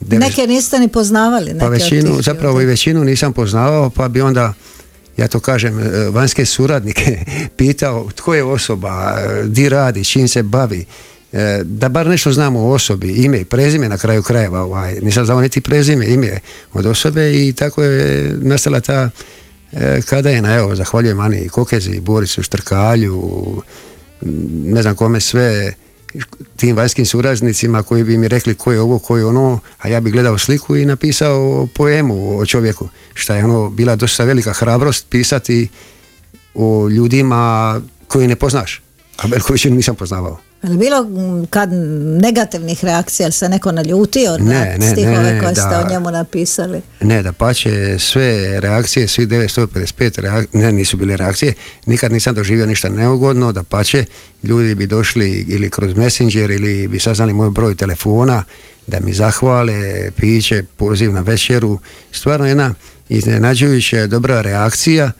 [0.00, 1.46] devet- Neke niste ni poznavali.
[1.46, 4.54] Neke pa većinu, zapravo i većinu nisam poznavao, pa bi onda
[5.16, 7.18] ja to kažem, e, vanjske suradnike
[7.56, 10.84] pitao tko je osoba, e, di radi, čim se bavi,
[11.32, 15.24] e, da bar nešto znamo o osobi, ime i prezime na kraju krajeva, ovaj, nisam
[15.24, 16.38] znao niti prezime, ime
[16.72, 19.10] od osobe i tako je nastala ta
[20.06, 23.62] kada je na, evo, zahvaljujem Ani Kokezi, Borisu Štrkalju,
[24.64, 25.74] ne znam kome sve,
[26.56, 30.00] tim vanjskim suraznicima koji bi mi rekli ko je ovo, ko je ono, a ja
[30.00, 35.06] bi gledao sliku i napisao poemu o čovjeku, šta je ono bila dosta velika hrabrost
[35.10, 35.68] pisati
[36.54, 38.82] o ljudima koji ne poznaš,
[39.16, 40.38] a većinu nisam poznavao.
[40.62, 41.06] Je bilo
[41.50, 41.68] kad
[42.22, 46.80] negativnih reakcija, ali se neko naljutio ne, na stihove koje ste o njemu napisali?
[47.00, 51.54] Ne, da pače sve reakcije, svi 955 reakcije, ne, nisu bile reakcije,
[51.86, 54.04] nikad nisam doživio ništa neugodno, da pače,
[54.42, 58.44] ljudi bi došli ili kroz Messenger ili bi saznali moj broj telefona,
[58.86, 61.78] da mi zahvale, piće, poziv na večeru,
[62.12, 62.74] stvarno jedna
[63.08, 65.10] iznenađujuća dobra reakcija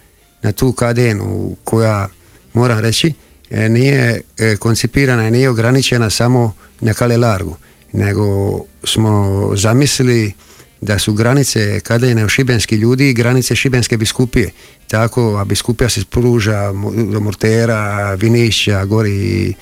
[0.42, 2.08] na tu kadenu koja,
[2.52, 3.12] moram reći,
[3.54, 7.56] nije e, koncipirana i nije ograničena samo na Kalelargu,
[7.92, 10.32] nego smo zamislili
[10.80, 14.50] da su granice kada je šibenski ljudi granice šibenske biskupije.
[14.88, 16.72] Tako, a biskupija se spruža
[17.12, 19.54] do Mortera, Vinišća, gori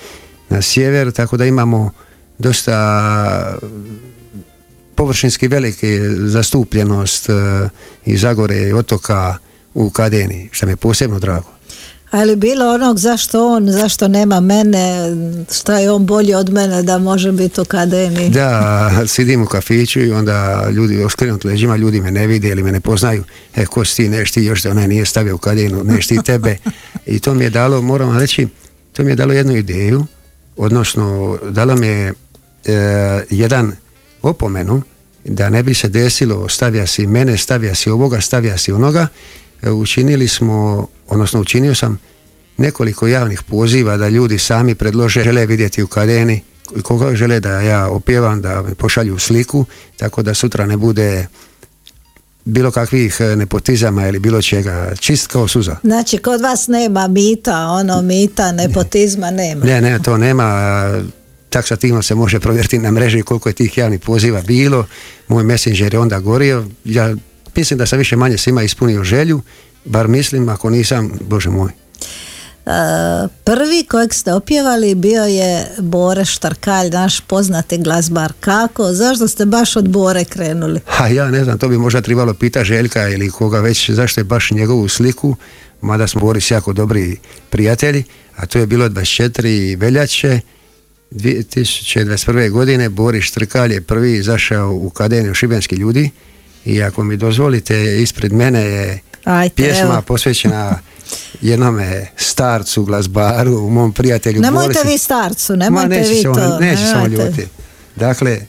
[0.49, 1.91] na sjever, tako da imamo
[2.37, 3.57] dosta
[4.95, 7.33] površinski velike zastupljenost e,
[8.05, 9.37] i Zagore i otoka
[9.73, 11.49] u Kadeni, što mi je posebno drago.
[12.13, 15.11] Ali bilo onog zašto on, zašto nema mene,
[15.51, 18.29] šta je on bolji od mene da može biti u akademiji?
[18.29, 22.71] Da, sidim u kafiću i onda ljudi oskrenut leđima, ljudi me ne vide ili me
[22.71, 23.23] ne poznaju.
[23.55, 26.19] E, ko si ti, neš ti još da onaj nije stavio u kadenu, neš ti
[26.25, 26.57] tebe.
[27.05, 28.47] I to mi je dalo, moram vam reći,
[28.91, 30.05] to mi je dalo jednu ideju,
[30.57, 32.13] odnosno dalo mi je
[32.65, 33.71] e, jedan
[34.21, 34.81] opomenu
[35.25, 39.07] da ne bi se desilo stavija si mene, stavija si ovoga, stavija si onoga
[39.71, 41.99] učinili smo, odnosno učinio sam
[42.57, 46.41] nekoliko javnih poziva da ljudi sami predlože, žele vidjeti u kadeni,
[46.81, 49.65] koga žele da ja opjevam, da pošalju sliku,
[49.97, 51.27] tako da sutra ne bude
[52.45, 55.75] bilo kakvih e, nepotizama ili bilo čega, čist kao suza.
[55.83, 59.65] Znači, kod vas nema mita, ono mita, nepotizma nema.
[59.65, 60.63] Ne, ne, to nema,
[61.49, 64.85] taksativno se može provjeriti na mreži koliko je tih javnih poziva bilo,
[65.27, 67.15] moj messenger je onda gorio, ja
[67.55, 69.41] mislim da sam više manje svima ispunio želju,
[69.85, 71.71] bar mislim, ako nisam, bože moj.
[72.65, 72.71] Uh,
[73.43, 78.33] prvi kojeg ste opjevali bio je Bore Štarkalj, naš poznati glazbar.
[78.39, 78.93] Kako?
[78.93, 80.79] Zašto ste baš od Bore krenuli?
[80.85, 84.25] Ha, ja ne znam, to bi možda trebalo pita Željka ili koga već, zašto je
[84.25, 85.35] baš njegovu sliku,
[85.81, 87.17] mada smo Boris jako dobri
[87.49, 88.03] prijatelji,
[88.35, 90.39] a to je bilo 24 veljače
[91.11, 92.49] 2021.
[92.49, 96.09] godine Boris Štrkalj je prvi izašao u Akademiju Šibenski ljudi
[96.65, 98.99] i ako mi dozvolite ispred mene je
[99.55, 100.79] pjesma posvećena
[101.41, 106.59] jednome starcu, glazbaru, mom prijatelju Nemojte vi starcu, nemojte Ma, vi to.
[106.59, 107.47] Neće samo ljuti.
[107.95, 108.41] Dakle,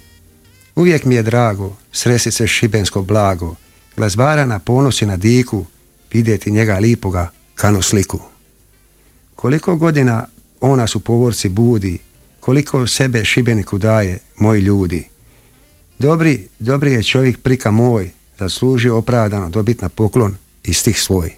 [0.75, 3.55] uvijek mi je drago sresti se šibensko blago,
[3.97, 5.65] glazbara na ponosi na diku,
[6.13, 8.21] vidjeti njega lipoga kanu sliku.
[9.37, 10.27] Koliko godina
[10.61, 11.99] ona su povorci budi,
[12.41, 15.09] koliko sebe Šibeniku daje, moji ljudi.
[15.99, 21.33] Dobri, dobri je čovjek prika moj, zaslužio opravdano dobit na poklon i stih svoj.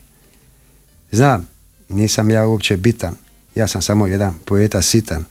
[1.13, 1.49] Znam,
[1.89, 3.15] nisam ja uopće bitan,
[3.55, 5.25] ja sam samo jedan poeta sitan.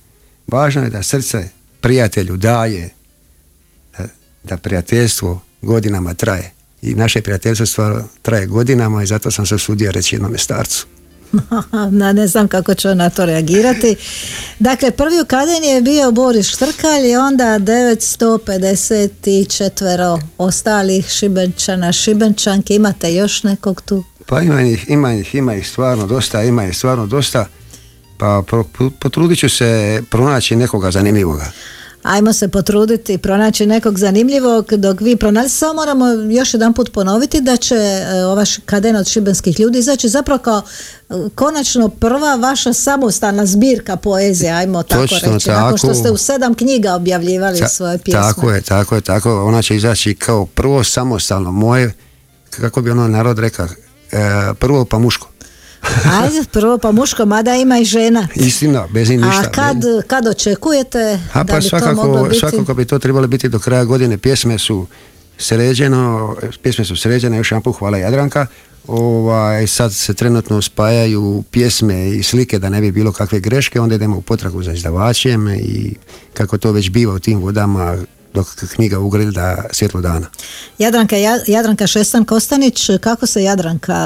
[0.47, 1.49] Važno je da srce
[1.81, 2.89] prijatelju daje,
[3.97, 4.07] da,
[4.43, 6.51] da prijateljstvo godinama traje.
[6.81, 10.87] I naše prijateljstvo traje godinama i zato sam se usudio reći jednome starcu.
[11.99, 13.95] na ne znam kako će na to reagirati.
[14.59, 22.75] Dakle, prvi u kadeni je bio Boris Štrkalj i onda 954 ostalih šibenčana, šibenčanki.
[22.75, 24.03] Imate još nekog tu?
[24.25, 27.47] Pa ima ih, ima ih, ima ih stvarno dosta, ima ih stvarno dosta.
[28.17, 28.43] Pa
[28.99, 31.51] potrudit ću se pronaći nekoga zanimljivoga
[32.05, 37.41] ajmo se potruditi pronaći nekog zanimljivog dok vi pronaći samo moramo još jedan put ponoviti
[37.41, 40.61] da će e, ova kadena od šibenskih ljudi izaći zapravo kao
[41.09, 45.61] e, konačno prva vaša samostalna zbirka poezije ajmo tako reći tako.
[45.61, 48.21] nakon što ste u sedam knjiga objavljivali svoje pjesme.
[48.21, 51.51] tako je, tako je, tako ona će izaći kao prvo samostalno.
[51.51, 51.93] Moje
[52.49, 55.27] kako bi ono narod rekao e, prvo pa muško
[56.21, 58.27] Ajde, prvo pa muško, mada ima i žena.
[58.35, 59.43] Istina, bez ništa.
[59.45, 59.77] A kad,
[60.07, 62.39] kad očekujete A, pa da bi svakako, to moglo biti?
[62.39, 64.17] Svakako bi to trebalo biti do kraja godine.
[64.17, 64.87] Pjesme su
[65.37, 68.47] sređeno, pjesme su sređene, još jedan put hvala Jadranka.
[68.87, 73.95] Ovaj, sad se trenutno spajaju pjesme i slike da ne bi bilo kakve greške, onda
[73.95, 75.95] idemo u potragu za izdavačem i
[76.33, 77.97] kako to već biva u tim vodama
[78.35, 80.27] dok knjiga ugrilda svjetlo dana.
[80.77, 83.97] Jadranka, Ja- Jadranka Šestan Kostanić, kako se Jadranka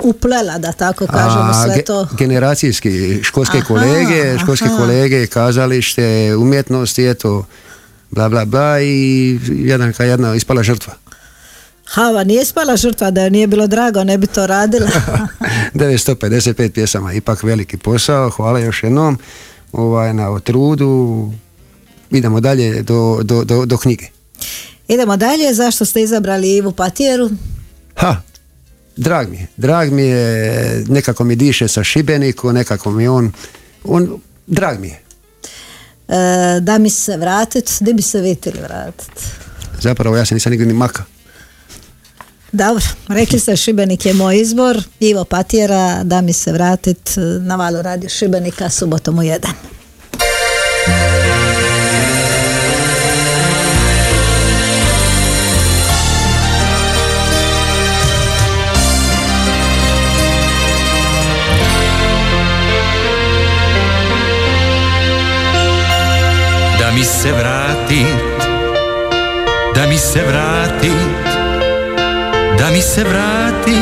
[0.00, 2.08] uplela, da tako kažemo, sve ge- to?
[2.12, 2.90] Generacijski,
[3.22, 4.76] školske Aha, kolege, školske aha.
[4.76, 6.02] kolege, kazalište,
[6.36, 7.44] umjetnosti, eto,
[8.10, 10.92] bla bla bla i Jadranka je jedna ispala žrtva.
[11.86, 14.88] Hava nije spala žrtva, da joj nije bilo drago, ne bi to radila.
[15.74, 19.18] 955 pjesama, ipak veliki posao, hvala još jednom
[19.72, 21.32] ovaj, na trudu.
[22.12, 24.06] Idemo dalje do, do, do, do knjige.
[24.88, 27.30] Idemo dalje, zašto ste izabrali Ivu Patijeru?
[27.94, 28.16] Ha,
[28.96, 33.32] drag mi je, drag mi je, nekako mi diše sa Šibeniku, nekako mi on,
[33.84, 35.00] on, drag mi je.
[36.08, 39.10] E, da mi se vratit, di bi se vi htjeli vratit?
[39.80, 41.04] Zapravo ja se nisam nigdje ni maka.
[42.52, 47.10] Dobro, rekli ste Šibenik je moj izbor, Ivo Patijera, da mi se vratit
[47.40, 49.52] na valu radio Šibenika subotom u jedan.
[66.94, 68.06] Mi se vrati
[69.74, 70.92] da mi se vrati
[72.58, 73.76] da mi se vrati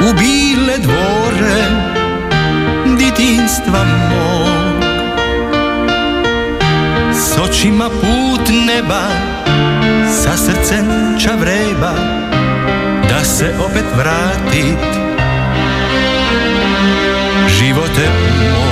[0.00, 1.90] u bile dvore
[2.96, 4.84] ditinstva mog.
[7.14, 9.02] S očima put neba
[10.22, 11.94] sa srcem čavreba
[13.08, 14.78] da se opet vratit.
[17.48, 18.08] Živote
[18.40, 18.69] moj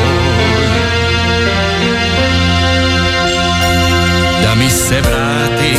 [4.68, 5.78] mi se vrati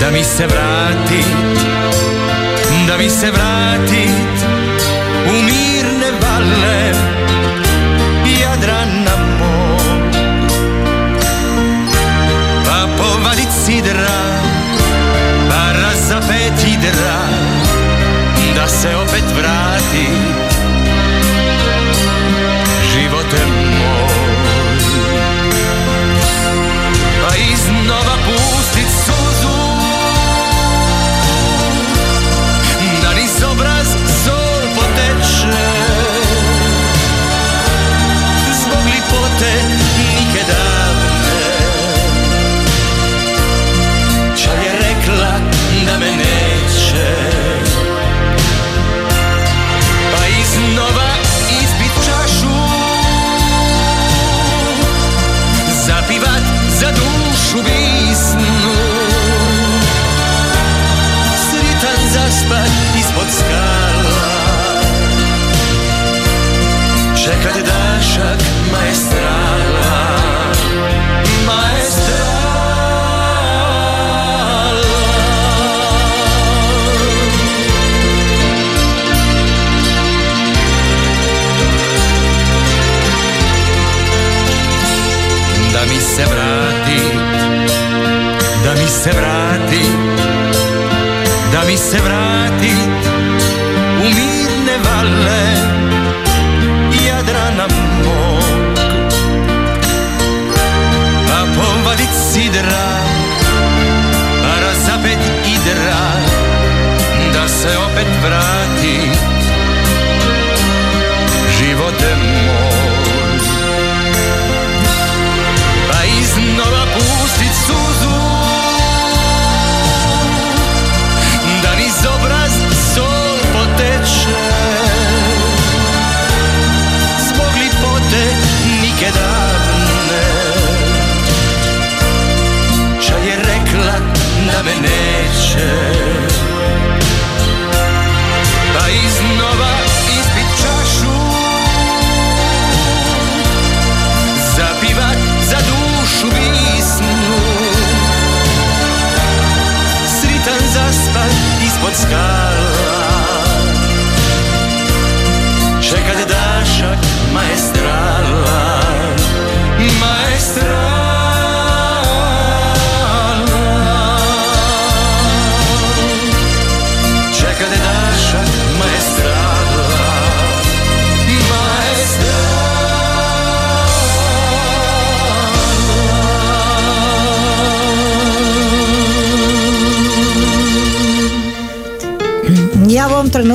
[0.00, 1.24] da mi se vrati
[2.86, 4.08] da mi se vrati
[5.28, 6.92] u mirne vale
[8.40, 10.12] Jadrana mog
[12.64, 14.20] pa povadit sidra
[15.50, 17.20] pa razapet idra
[18.54, 20.37] da se opet vrati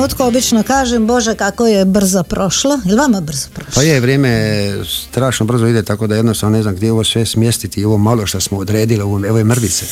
[0.08, 2.78] trenutku obično kažem, Bože kako je brzo prošlo.
[2.86, 3.72] Ili vama brzo prošlo?
[3.74, 4.72] Pa je, vrijeme
[5.10, 8.26] strašno brzo ide, tako da jednostavno ne znam gdje ovo sve smjestiti i ovo malo
[8.26, 9.86] što smo odredili, ovo, evo je mrvice.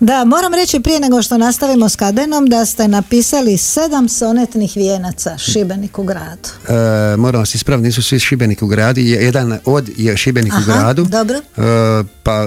[0.00, 5.38] Da, moram reći prije nego što nastavimo s Kadenom da ste napisali sedam sonetnih vijenaca
[5.38, 6.48] Šibenik u gradu.
[6.68, 11.04] E, moram vas ispraviti, nisu svi Šibenik u gradu, jedan od je Šibenik u gradu.
[11.04, 11.36] dobro.
[11.38, 12.44] E, pa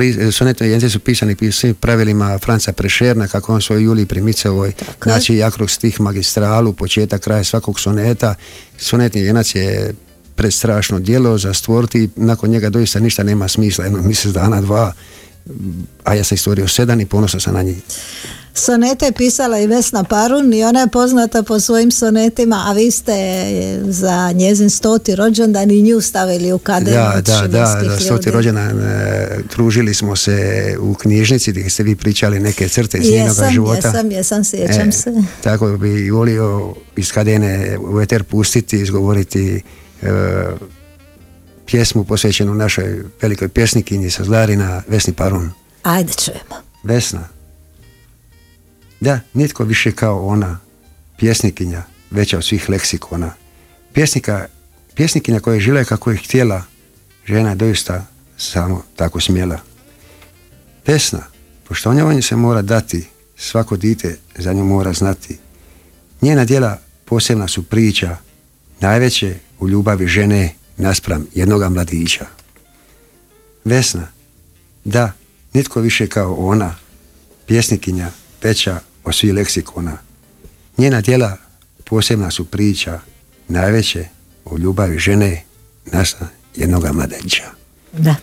[0.00, 4.72] pri, sonetne vijence su pisani svim pravilima Franca Prešerna, kako on svoj Juliji Primicevoj,
[5.02, 8.34] znači jakrog stih magistralu, početak, kraj svakog soneta.
[8.78, 9.94] Sonetni vijenac je
[10.34, 14.92] prestrašno djelo za stvoriti, nakon njega doista ništa nema smisla, jedno mjesec dana, dva,
[16.04, 17.76] a ja sam stvorio sedam i ponosan sam na njih.
[18.54, 22.90] Sonete je pisala i Vesna Parun i ona je poznata po svojim sonetima, a vi
[22.90, 23.14] ste
[23.84, 28.80] za njezin stoti rođendan i nju stavili u kader Da, da, da, za stoti rođendan
[28.80, 33.88] e, družili smo se u knjižnici gdje ste vi pričali neke crte iz njenoga života.
[33.88, 35.14] Jesam, jesam, sjećam e, se.
[35.42, 39.62] Tako bi volio iz kadene u eter pustiti, izgovoriti
[40.02, 40.08] e,
[41.66, 45.50] pjesmu posvećenu našoj velikoj pjesnikinji sa Zlarina, Vesni Parun.
[45.82, 46.56] Ajde čujemo.
[46.82, 47.28] Vesna,
[49.00, 50.58] da, nitko više kao ona,
[51.16, 53.32] pjesnikinja, veća od svih leksikona.
[53.92, 54.46] Pjesnika,
[54.94, 56.62] pjesnikinja koja je žila kako je htjela,
[57.26, 59.58] žena doista samo tako smjela.
[60.86, 61.22] Vesna,
[61.68, 65.38] poštovanje se mora dati, svako dite za nju mora znati.
[66.22, 68.16] Njena djela posebna su priča,
[68.80, 72.26] najveće u ljubavi žene naspram jednoga mladića.
[73.64, 74.06] Vesna,
[74.84, 75.12] da,
[75.52, 76.76] nitko više kao ona,
[77.46, 78.10] pjesnikinja,
[78.42, 78.80] veća
[79.10, 79.98] od svih leksikona.
[80.78, 81.36] Njena djela
[81.84, 83.00] posebna su priča,
[83.48, 84.08] najveće
[84.44, 85.42] u ljubavi žene
[85.92, 87.44] naspram jednoga mladića.
[87.92, 88.14] Da.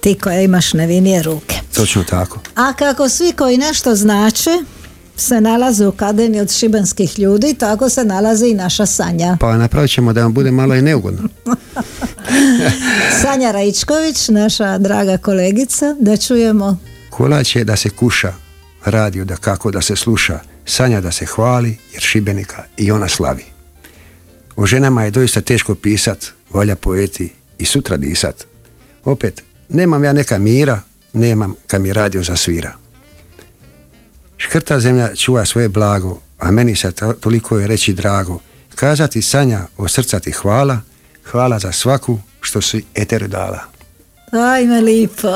[0.00, 1.56] Ti koja imaš nevinije ruke.
[1.74, 2.38] Točno tako.
[2.54, 4.50] A kako svi koji nešto znače,
[5.16, 9.36] se nalaze u kadeni od šibenskih ljudi, tako se nalazi i naša Sanja.
[9.40, 11.28] Pa napravit ćemo da vam bude malo i neugodno.
[13.22, 16.78] Sanja Raičković, naša draga kolegica, da čujemo.
[17.10, 18.32] Kolać je da se kuša,
[18.84, 23.44] radio da kako da se sluša, Sanja da se hvali, jer Šibenika i ona slavi.
[24.56, 28.46] O ženama je doista teško pisat, valja poeti i sutra disat.
[29.04, 30.80] Opet, nemam ja neka mira,
[31.12, 32.72] nemam kad mi radio zasvira.
[34.36, 38.40] Škrta zemlja čuva svoje blago, a meni se toliko je reći drago.
[38.74, 40.80] Kazati sanja o srca ti hvala,
[41.30, 43.71] hvala za svaku što si eteru dala.
[44.32, 45.28] Ajme lipo.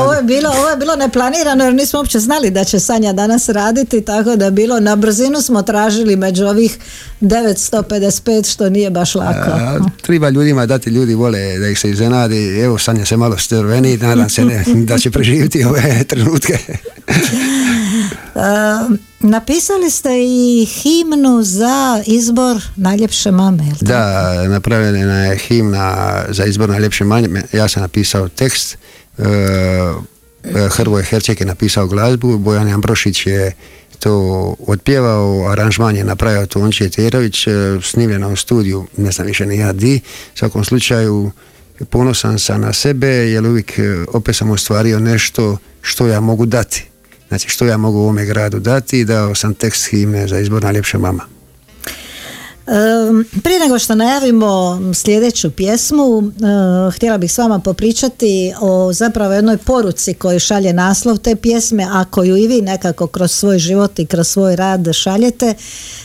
[0.00, 3.48] ovo, je bilo, ovo je bilo neplanirano jer nismo uopće znali da će Sanja danas
[3.48, 6.78] raditi, tako da je bilo na brzinu smo tražili među ovih
[7.20, 9.50] 955 što nije baš lako.
[9.50, 13.96] A, treba ljudima dati, ljudi vole da ih se iznenadi, evo Sanja se malo strveni,
[13.96, 16.58] nadam se ne, da će preživjeti ove trenutke.
[19.20, 23.64] napisali ste i himnu za izbor najljepše mame.
[23.80, 27.42] Da, napravljena je himna za izbor najljepše mame.
[27.52, 28.78] Ja sam napisao tekst,
[29.18, 33.52] e, e, Hrvoje Herček je napisao glazbu, Bojan Ambrošić je
[33.98, 37.50] to otpjevao, aranžman je napravio Tonči Terović, e,
[37.82, 40.00] snimljeno u studiju, ne znam više ni ja di.
[40.34, 41.30] U svakom slučaju
[41.90, 43.72] ponosan sam na sebe, jer uvijek
[44.12, 46.89] opet sam ostvario nešto što ja mogu dati.
[47.30, 50.62] Znači što ja mogu u ovome gradu dati i dao sam tekst himne za izbor
[50.62, 51.39] najljepša mama.
[53.42, 56.32] Prije nego što najavimo sljedeću pjesmu,
[56.94, 62.04] htjela bih s vama popričati o zapravo jednoj poruci koju šalje naslov te pjesme, a
[62.04, 65.54] koju i vi nekako kroz svoj život i kroz svoj rad šaljete.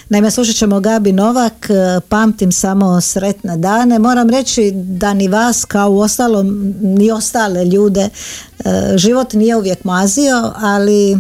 [0.10, 1.70] Naime, slušat ćemo Gabi Novak,
[2.10, 4.00] pamtim samo sretne dane.
[4.00, 8.10] Moram reći da ni vas kao u ostalom, ni ostale ljude
[8.96, 11.18] život nije uvijek mazio, ali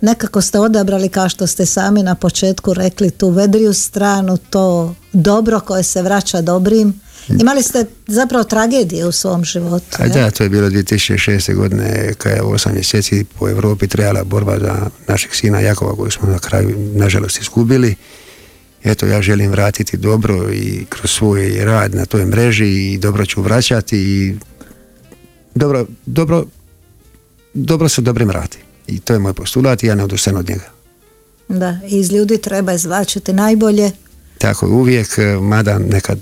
[0.00, 5.60] nekako ste odabrali kao što ste sami na početku rekli tu vedriju stranu, to dobro
[5.60, 7.00] koje se vraća dobrim.
[7.40, 9.96] Imali ste zapravo tragedije u svom životu.
[9.98, 11.54] A da, to je bilo 2006.
[11.54, 16.28] godine kada je 8 mjeseci po Europi trebala borba za našeg sina Jakova koju smo
[16.28, 17.94] na kraju nažalost izgubili.
[18.84, 23.42] Eto, ja želim vratiti dobro i kroz svoj rad na toj mreži i dobro ću
[23.42, 24.36] vraćati i
[25.54, 26.44] dobro, dobro,
[27.54, 28.58] dobro se dobrim vrati.
[28.88, 30.64] I to je moj postulat i ja ne odustajem od njega.
[31.48, 33.90] Da, iz ljudi treba izvlačiti najbolje.
[34.38, 35.08] Tako uvijek,
[35.40, 36.18] mada nekad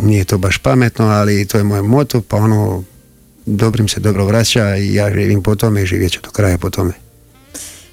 [0.00, 2.84] nije to baš pametno, ali to je moj moto, pa ono
[3.46, 6.70] dobrim se dobro vraća i ja živim po tome i živjet ću do kraja po
[6.70, 6.92] tome.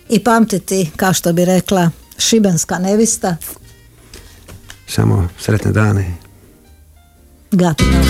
[0.10, 3.38] I pamtiti, kao što bi rekla, šibenska nevista.
[4.88, 6.14] Samo sretne dane.
[7.52, 8.06] Gatinak.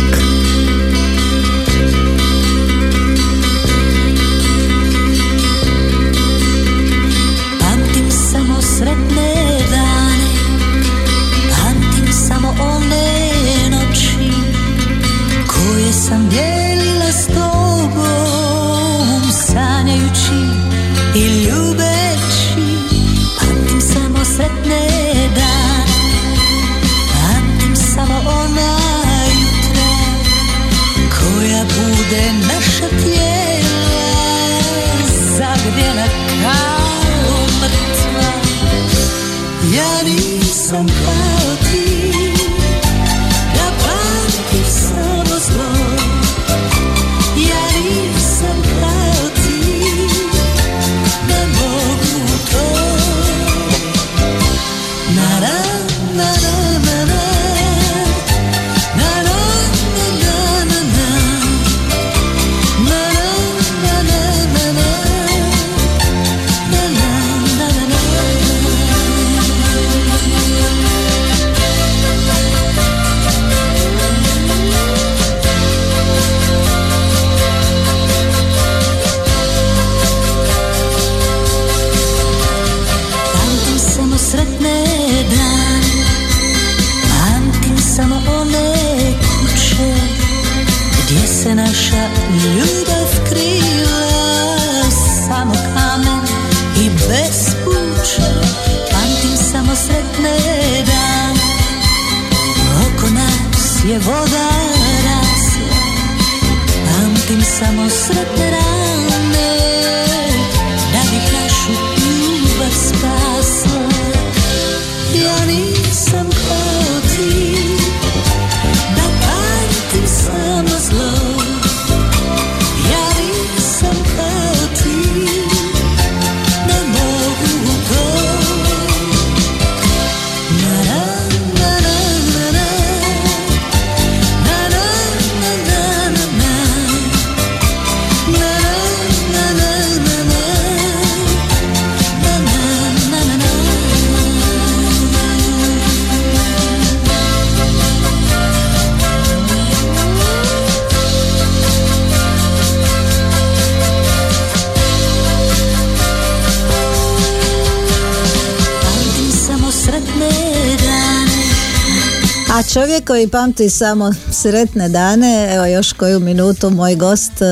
[162.75, 167.45] Čovjek koji pamti samo sretne dane, evo još koju minutu moj gost e,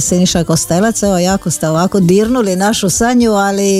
[0.00, 3.70] Siniša Kostelac, evo jako ste ovako dirnuli našu sanju, ali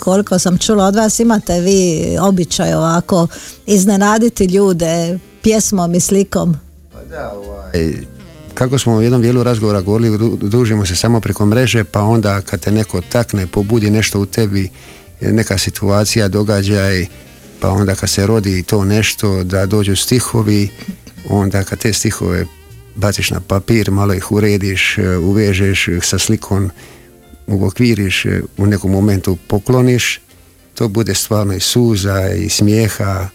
[0.00, 3.26] koliko sam čula od vas imate vi običaj ovako
[3.66, 6.56] iznenaditi ljude pjesmom i slikom.
[7.74, 7.92] E,
[8.54, 12.40] kako smo u jednom dijelu razgovora govorili, dru- družimo se samo preko mreže, pa onda
[12.40, 14.70] kad te neko takne, pobudi nešto u tebi,
[15.20, 17.06] neka situacija, događaj,
[17.62, 20.68] pa onda kad se rodi to nešto, da dođu stihovi,
[21.28, 22.46] onda kad te stihove
[22.94, 26.70] baciš na papir, malo ih urediš, e, uvežeš sa slikom,
[27.46, 30.20] uokviriš, e, u nekom momentu pokloniš,
[30.74, 33.28] to bude stvarno i suza i smijeha,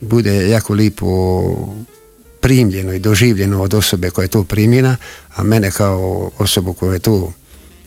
[0.00, 1.06] bude jako lipo
[2.40, 4.96] primljeno i doživljeno od osobe koja je to primjena,
[5.34, 7.32] a mene kao osobu koja je to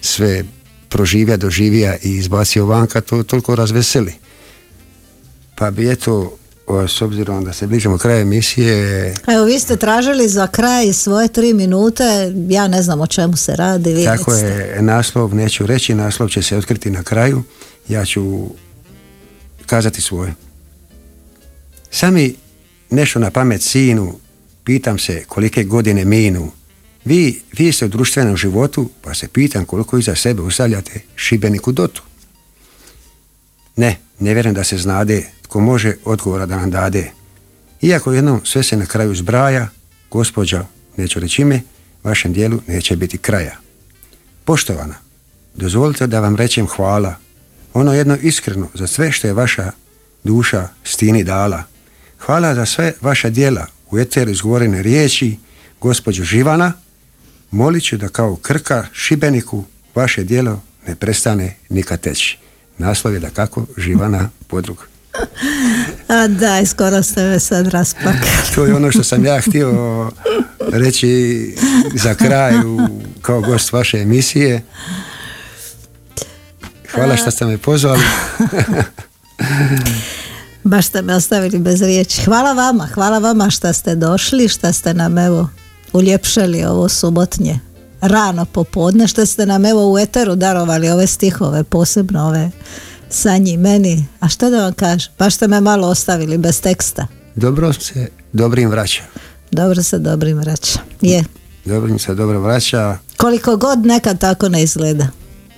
[0.02, 0.44] sve
[0.90, 4.14] proživja, doživija i izbacio vanka, to toliko razveseli.
[5.56, 6.38] Pa bi eto,
[6.88, 11.54] s obzirom da se bližimo kraju emisije, Evo vi ste tražili za kraj svoje tri
[11.54, 16.30] minute, ja ne znam o čemu se radi, vi tako je naslov, neću reći, naslov
[16.30, 17.44] će se otkriti na kraju,
[17.88, 18.48] ja ću
[19.66, 20.34] kazati svoje.
[21.92, 22.36] Sami
[22.90, 24.20] nešto na pamet sinu,
[24.64, 26.52] pitam se kolike godine minu.
[27.06, 32.04] Vi, vi ste u društvenom životu, pa se pitam koliko iza sebe ustavljate šibeniku dotu.
[33.76, 37.12] Ne, ne vjerujem da se znade tko može odgovora da nam dade.
[37.82, 39.70] Iako jednom sve se na kraju zbraja,
[40.12, 40.66] gospođa,
[40.98, 41.62] neću reći ime,
[42.04, 43.58] vašem dijelu neće biti kraja.
[44.46, 44.96] Poštovana,
[45.56, 47.16] dozvolite da vam rečem hvala.
[47.74, 49.72] Ono jedno iskreno za sve što je vaša
[50.24, 51.64] duša stini dala.
[52.20, 55.38] Hvala za sve vaša djela u eteru izgovorene riječi,
[55.82, 56.74] gospođo Živana,
[57.52, 59.64] molit ću da kao krka Šibeniku
[59.96, 62.38] vaše djelo ne prestane nikad teći.
[62.78, 64.88] Naslov je da kako Živana podrug.
[66.08, 68.32] A daj, skoro ste me sad rasplakali.
[68.56, 70.12] To je ono što sam ja htio
[70.62, 71.56] reći
[71.96, 72.90] za kraj u-
[73.22, 74.62] kao gost vaše emisije.
[76.90, 78.04] Hvala što ste me pozvali.
[80.64, 82.22] Baš ste me ostavili bez riječi.
[82.22, 85.50] Hvala vama, hvala vama što ste došli, što ste nam evo
[85.94, 87.60] uljepšali ovo subotnje
[88.02, 92.52] rano popodne, što ste nam evo u eteru darovali ove stihove, posebno ove
[93.10, 94.06] sanji meni.
[94.20, 97.08] A što da vam kažem, baš ste me malo ostavili bez teksta.
[97.36, 99.04] Dobro se dobrim vraća.
[99.52, 100.80] Dobro se dobrim vraća.
[101.02, 101.24] Je.
[101.66, 102.98] Dobrim se dobro vraća.
[103.18, 105.08] Koliko god nekad tako ne izgleda.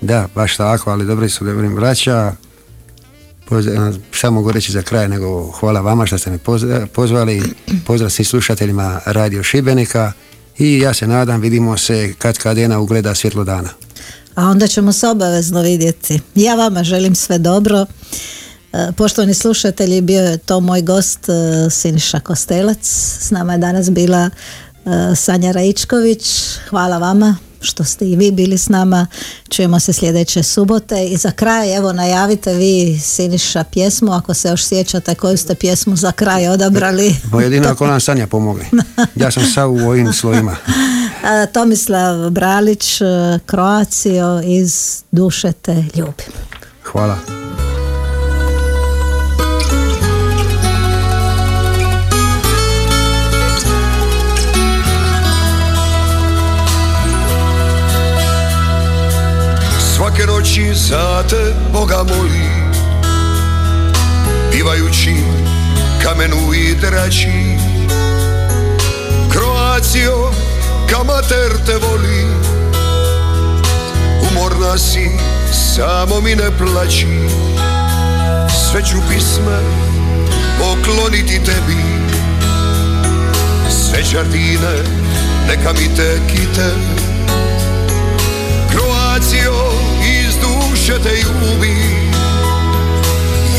[0.01, 1.77] Da, baš tako, ali dobri su dobrim.
[3.49, 7.43] Pozdrav, samo mogu reći za kraj, nego hvala vama što ste me pozva- pozvali.
[7.85, 10.11] Pozdrav svim slušateljima Radio Šibenika
[10.57, 13.69] i ja se nadam vidimo se kad kadena ugleda svjetlo dana.
[14.35, 16.19] A onda ćemo se obavezno vidjeti.
[16.35, 17.85] Ja vama želim sve dobro.
[18.73, 22.79] E, Poštovani slušatelji, bio je to moj gost e, Siniša Kostelac.
[23.19, 26.29] S nama je danas bila e, Sanja Raičković.
[26.69, 29.07] Hvala vama što ste i vi bili s nama.
[29.49, 31.05] Čujemo se sljedeće subote.
[31.05, 35.95] I za kraj, evo, najavite vi Siniša pjesmu, ako se još sjećate koju ste pjesmu
[35.95, 37.15] za kraj odabrali.
[37.31, 38.65] Bo jedino ako nam Sanja pomogne.
[39.15, 40.55] Ja sam sav u ovim slovima.
[41.23, 42.99] A, Tomislav Bralić,
[43.45, 46.33] Kroacio iz Duše te ljubim.
[46.83, 47.36] Hvala.
[60.57, 62.49] Za te Boga moli.
[64.51, 65.15] Pivajući
[66.03, 67.57] kamenu i drači.
[69.31, 70.31] Kroacio
[70.89, 72.25] kamater te voli.
[74.21, 75.09] Umorna si,
[75.53, 77.07] samo mi ne plaći
[78.71, 79.59] Sve ću pisme
[80.59, 81.83] pokloniti tebi.
[83.69, 84.83] Sve žardine
[85.47, 86.69] neka mi te kite.
[88.71, 89.76] Kroacio iz
[90.87, 91.75] duše te ljubi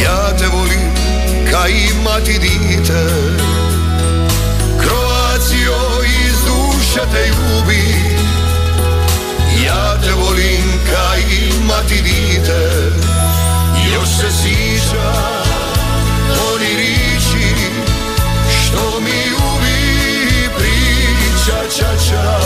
[0.03, 0.95] Ja te volim
[1.51, 3.07] ka i mati dite.
[4.81, 7.85] Kroacio iz duše te ljubi
[9.66, 12.93] Ja te volim ka i mati dite.
[13.95, 15.12] Još se sjeća
[16.55, 17.55] oni riči
[18.62, 20.49] Što mi ubi.
[20.59, 22.39] Priča ča ča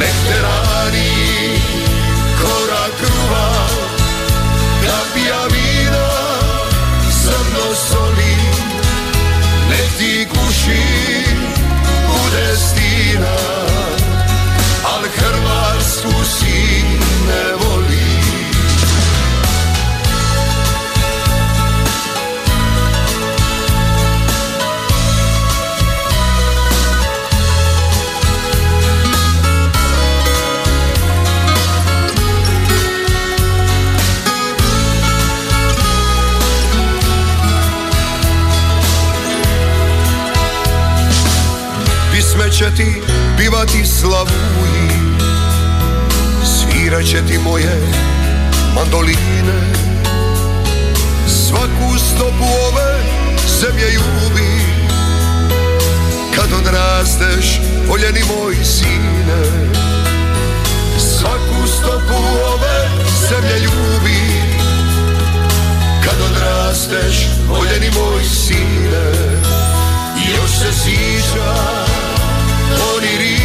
[0.00, 0.69] Mix it up.
[47.30, 47.76] Ti moje
[48.74, 49.60] mandoline
[51.26, 52.92] Svaku stopu ove
[53.60, 54.50] zemlje ljubi.
[56.34, 59.42] Kad odrasteš, voljeni moj sine
[60.98, 62.22] Svaku stopu
[62.52, 62.88] ove
[63.28, 64.20] zemlje ljubi.
[66.04, 69.06] Kad odrasteš, voljeni moj sine
[70.34, 71.54] još se sjeća
[72.96, 73.39] oni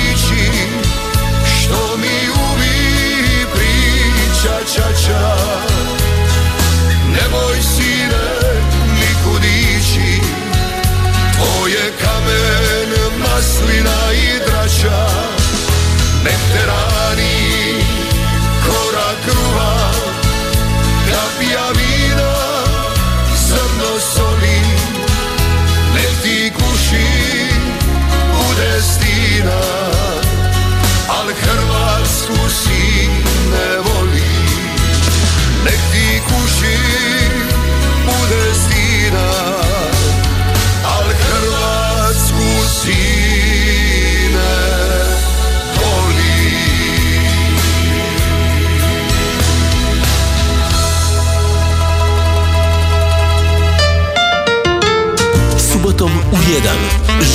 [16.26, 16.85] Let's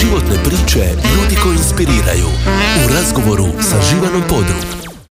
[0.01, 2.27] Životne priče ljudi koji inspiriraju.
[2.87, 4.80] U razgovoru sa Živanom Podrum.